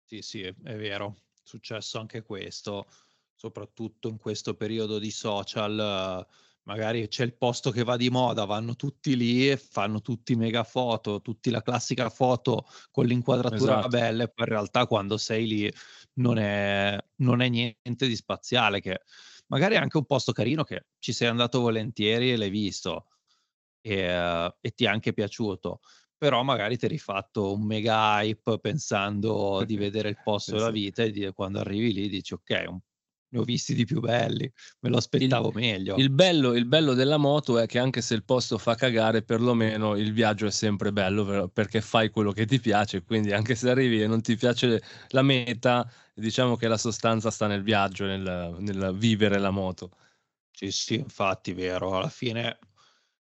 Sì, 0.05 0.23
sì, 0.23 0.43
è, 0.43 0.55
è 0.65 0.77
vero, 0.77 1.17
è 1.35 1.41
successo 1.43 1.99
anche 1.99 2.23
questo, 2.23 2.87
soprattutto 3.35 4.09
in 4.09 4.19
questo 4.19 4.55
periodo 4.55 4.99
di 4.99 5.11
social 5.11 6.27
magari 6.67 7.07
c'è 7.09 7.25
il 7.25 7.37
posto 7.37 7.71
che 7.71 7.85
va 7.85 7.97
di 7.97 8.11
moda, 8.11 8.45
vanno 8.45 8.75
tutti 8.75 9.17
lì 9.17 9.49
e 9.51 9.57
fanno 9.57 10.01
tutti 10.01 10.35
mega 10.35 10.65
foto, 10.65 11.21
tutti 11.21 11.51
la 11.51 11.63
classica 11.63 12.11
foto 12.11 12.67
con 12.91 13.07
l'inquadratura 13.07 13.79
esatto. 13.79 13.89
bella 13.89 14.25
e 14.25 14.29
poi 14.29 14.47
in 14.47 14.53
realtà 14.53 14.87
quando 14.87 15.17
sei 15.17 15.47
lì 15.47 15.73
non 16.15 16.39
è, 16.39 16.99
non 17.17 17.41
è 17.41 17.49
niente 17.49 18.07
di 18.07 18.17
spaziale, 18.17 18.81
che 18.81 19.01
magari 19.49 19.77
è 19.77 19.79
anche 19.79 19.97
un 19.97 20.07
posto 20.07 20.33
carino 20.33 20.65
che 20.65 20.87
ci 20.99 21.13
sei 21.13 21.29
andato 21.29 21.61
volentieri 21.61 22.33
e 22.33 22.37
l'hai 22.37 22.51
visto 22.51 23.07
e, 23.81 24.53
e 24.61 24.71
ti 24.71 24.85
è 24.85 24.89
anche 24.89 25.13
piaciuto, 25.13 25.81
però 26.17 26.43
magari 26.43 26.77
ti 26.77 26.87
hai 26.87 26.91
rifatto 26.91 27.53
un 27.53 27.65
mega 27.65 28.21
hype 28.21 28.59
pensando 28.59 29.63
di 29.65 29.77
vedere 29.79 30.09
il 30.09 30.21
posto 30.23 30.57
della 30.57 30.71
vita 30.71 31.05
e 31.05 31.11
di, 31.11 31.31
quando 31.33 31.61
arrivi 31.61 31.93
lì 31.93 32.09
dici 32.09 32.35
ok, 32.35 32.65
un 32.69 32.81
ne 33.37 33.43
ho 33.43 33.45
visti 33.45 33.75
di 33.75 33.85
più 33.85 34.01
belli, 34.01 34.51
me 34.81 34.89
lo 34.89 34.97
aspettavo 34.97 35.49
il, 35.49 35.55
meglio. 35.55 35.97
Il 35.97 36.11
bello, 36.11 36.55
il 36.55 36.65
bello, 36.65 36.95
della 36.95 37.19
moto 37.19 37.59
è 37.59 37.67
che 37.67 37.79
anche 37.79 38.01
se 38.01 38.15
il 38.15 38.25
posto 38.25 38.59
fa 38.59 38.75
cagare, 38.75 39.23
perlomeno 39.23 39.95
il 39.97 40.13
viaggio 40.13 40.47
è 40.47 40.51
sempre 40.51 40.93
bello 40.93 41.49
perché 41.49 41.81
fai 41.81 42.11
quello 42.11 42.33
che 42.33 42.47
ti 42.47 42.59
piace, 42.59 43.03
quindi 43.03 43.33
anche 43.33 43.55
se 43.55 43.71
arrivi 43.71 44.03
e 44.03 44.07
non 44.07 44.23
ti 44.23 44.37
piace 44.37 44.83
la 45.09 45.23
meta, 45.23 45.89
diciamo 46.15 46.57
che 46.57 46.67
la 46.67 46.79
sostanza 46.79 47.31
sta 47.31 47.47
nel 47.47 47.63
viaggio, 47.63 48.07
nel, 48.07 48.57
nel 48.59 48.95
vivere 48.97 49.39
la 49.39 49.51
moto. 49.51 49.91
Sì, 50.51 50.71
sì, 50.71 50.95
infatti, 50.95 51.53
vero, 51.53 51.97
alla 51.97 52.09
fine 52.09 52.59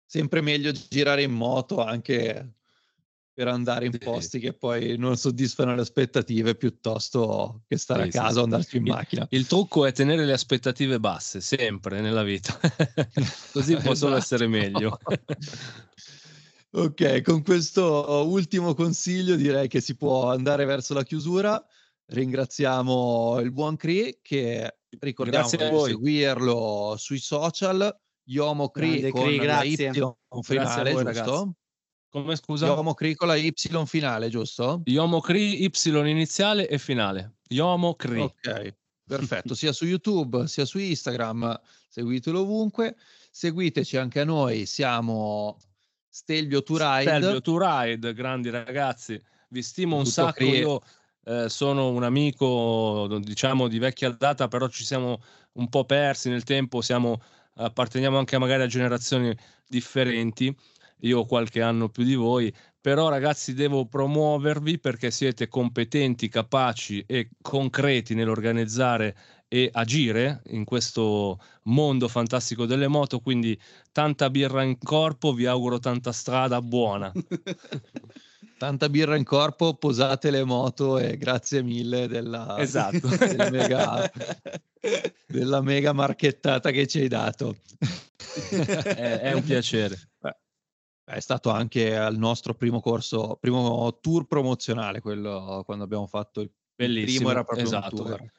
sempre 0.07 0.41
meglio 0.41 0.73
girare 0.73 1.23
in 1.23 1.31
moto 1.31 1.85
anche 1.85 2.55
per 3.33 3.49
andare 3.49 3.87
in 3.87 3.97
posti 3.99 4.39
che 4.39 4.53
poi 4.53 4.97
non 4.99 5.17
soddisfano 5.17 5.75
le 5.75 5.81
aspettative 5.81 6.57
piuttosto 6.57 7.63
che 7.67 7.79
stare 7.79 8.11
sì, 8.11 8.19
a 8.19 8.23
casa 8.23 8.33
sì. 8.33 8.39
o 8.39 8.43
andarci 8.43 8.77
in 8.77 8.87
il, 8.87 8.93
macchina. 8.93 9.27
Il 9.31 9.47
trucco 9.47 9.87
è 9.87 9.93
tenere 9.93 10.25
le 10.25 10.33
aspettative 10.33 11.01
basse, 11.01 11.41
sempre 11.41 12.01
nella 12.01 12.23
vita, 12.23 12.59
così 13.53 13.75
possono 13.77 14.17
esatto. 14.17 14.17
essere 14.17 14.47
meglio. 14.47 14.99
ok, 16.73 17.23
con 17.23 17.43
questo 17.43 18.27
ultimo 18.27 18.75
consiglio 18.75 19.37
direi 19.37 19.69
che 19.69 19.81
si 19.81 19.97
può 19.97 20.31
andare 20.31 20.65
verso 20.65 20.95
la 20.95 21.05
chiusura. 21.05 21.65
Ringraziamo 22.07 23.39
il 23.41 23.53
buon 23.53 23.77
Cree 23.77 24.19
che 24.21 24.81
ricordiamo 24.99 25.49
di 25.49 25.91
seguirlo 25.91 26.97
sui 26.99 27.19
social. 27.19 27.97
Yomo 28.25 28.71
Cree 28.71 29.11
con 29.11 29.23
Cree, 29.23 29.45
la 29.45 29.63
Y 29.63 29.77
finale, 30.43 30.91
giusto? 30.91 31.03
Ragazzi. 31.03 31.59
Come 32.11 32.35
scusa? 32.35 32.67
Yomo 32.67 32.95
Cree 32.95 33.15
con 33.15 33.29
la 33.29 33.37
Y 33.37 33.55
finale, 33.87 34.29
giusto? 34.31 34.83
Yomo 34.87 35.21
Cree 35.21 35.55
Y 35.55 35.71
iniziale 36.09 36.69
e 36.69 36.77
finale. 36.79 37.37
Yomo 37.49 37.95
Cree. 37.95 38.23
Ok, 38.23 38.75
perfetto. 39.05 39.55
sia 39.55 39.73
su 39.73 39.87
YouTube 39.87 40.49
sia 40.49 40.65
su 40.65 40.79
Instagram, 40.79 41.59
seguitelo 41.89 42.41
ovunque. 42.41 42.97
Seguiteci 43.31 43.97
anche 43.97 44.21
a 44.21 44.25
noi, 44.25 44.67
siamo 44.67 45.57
Stelvio 46.09 46.65
to 46.65 46.77
Ride. 46.77 47.03
Stelvio 47.03 47.41
to 47.41 47.59
Ride, 47.59 48.13
grandi 48.13 48.51
ragazzi. 48.51 49.21
Vi 49.49 49.63
stimo 49.63 49.97
un 49.97 50.07
sacco. 50.07 50.33
Cree. 50.33 50.59
Io 50.59 50.81
eh, 51.27 51.49
sono 51.49 51.91
un 51.91 52.03
amico, 52.03 53.07
diciamo, 53.21 53.69
di 53.69 53.79
vecchia 53.79 54.11
data, 54.11 54.49
però 54.49 54.67
ci 54.67 54.85
siamo 54.85 55.23
un 55.53 55.69
po' 55.69 55.85
persi 55.85 56.29
nel 56.29 56.43
tempo, 56.43 56.81
siamo, 56.81 57.23
apparteniamo 57.55 58.19
anche 58.19 58.37
magari 58.37 58.63
a 58.63 58.67
generazioni 58.67 59.33
differenti 59.69 60.53
io 61.01 61.21
ho 61.21 61.27
qualche 61.27 61.63
anno 61.63 61.89
più 61.89 62.05
di 62.05 62.15
voi, 62.15 62.53
però 62.81 63.09
ragazzi 63.09 63.53
devo 63.55 63.87
promuovervi 63.87 64.79
perché 64.79 65.11
siete 65.11 65.49
competenti, 65.49 66.29
capaci 66.29 67.05
e 67.07 67.31
concreti 67.43 68.15
nell'organizzare 68.15 69.17
e 69.53 69.69
agire 69.73 70.43
in 70.51 70.65
questo 70.65 71.41
mondo 71.65 72.07
fantastico 72.07 72.67
delle 72.67 72.87
moto, 72.87 73.19
quindi 73.19 73.61
tanta 73.91 74.31
birra 74.31 74.63
in 74.63 74.79
corpo, 74.79 75.33
vi 75.33 75.47
auguro 75.47 75.79
tanta 75.79 76.13
strada 76.13 76.63
buona. 76.63 77.13
tanta 78.57 78.89
birra 78.89 79.17
in 79.17 79.25
corpo, 79.25 79.75
posate 79.75 80.31
le 80.31 80.45
moto 80.45 80.99
e 80.99 81.17
grazie 81.17 81.63
mille 81.63 82.07
della, 82.07 82.57
esatto. 82.61 83.09
della, 83.19 83.51
mega, 83.51 84.13
della 85.27 85.61
mega 85.63 85.93
marchettata 85.93 86.71
che 86.71 86.87
ci 86.87 87.01
hai 87.01 87.09
dato. 87.09 87.57
è, 88.51 89.21
è 89.21 89.33
un 89.33 89.43
piacere. 89.43 90.10
È 91.11 91.21
stato 91.21 91.51
anche 91.51 91.97
al 91.97 92.17
nostro 92.17 92.55
primo 92.55 92.81
corso, 92.81 93.37
primo 93.41 93.99
tour 94.01 94.27
promozionale, 94.27 95.01
quello 95.01 95.63
quando 95.65 95.85
abbiamo 95.85 96.07
fatto 96.07 96.41
il, 96.41 96.51
Bellissimo, 96.75 97.11
il 97.11 97.17
primo 97.17 97.31
era 97.31 97.45
proprio 97.45 97.67
esatto. 97.67 97.97
un 97.97 98.07
tour. 98.07 98.33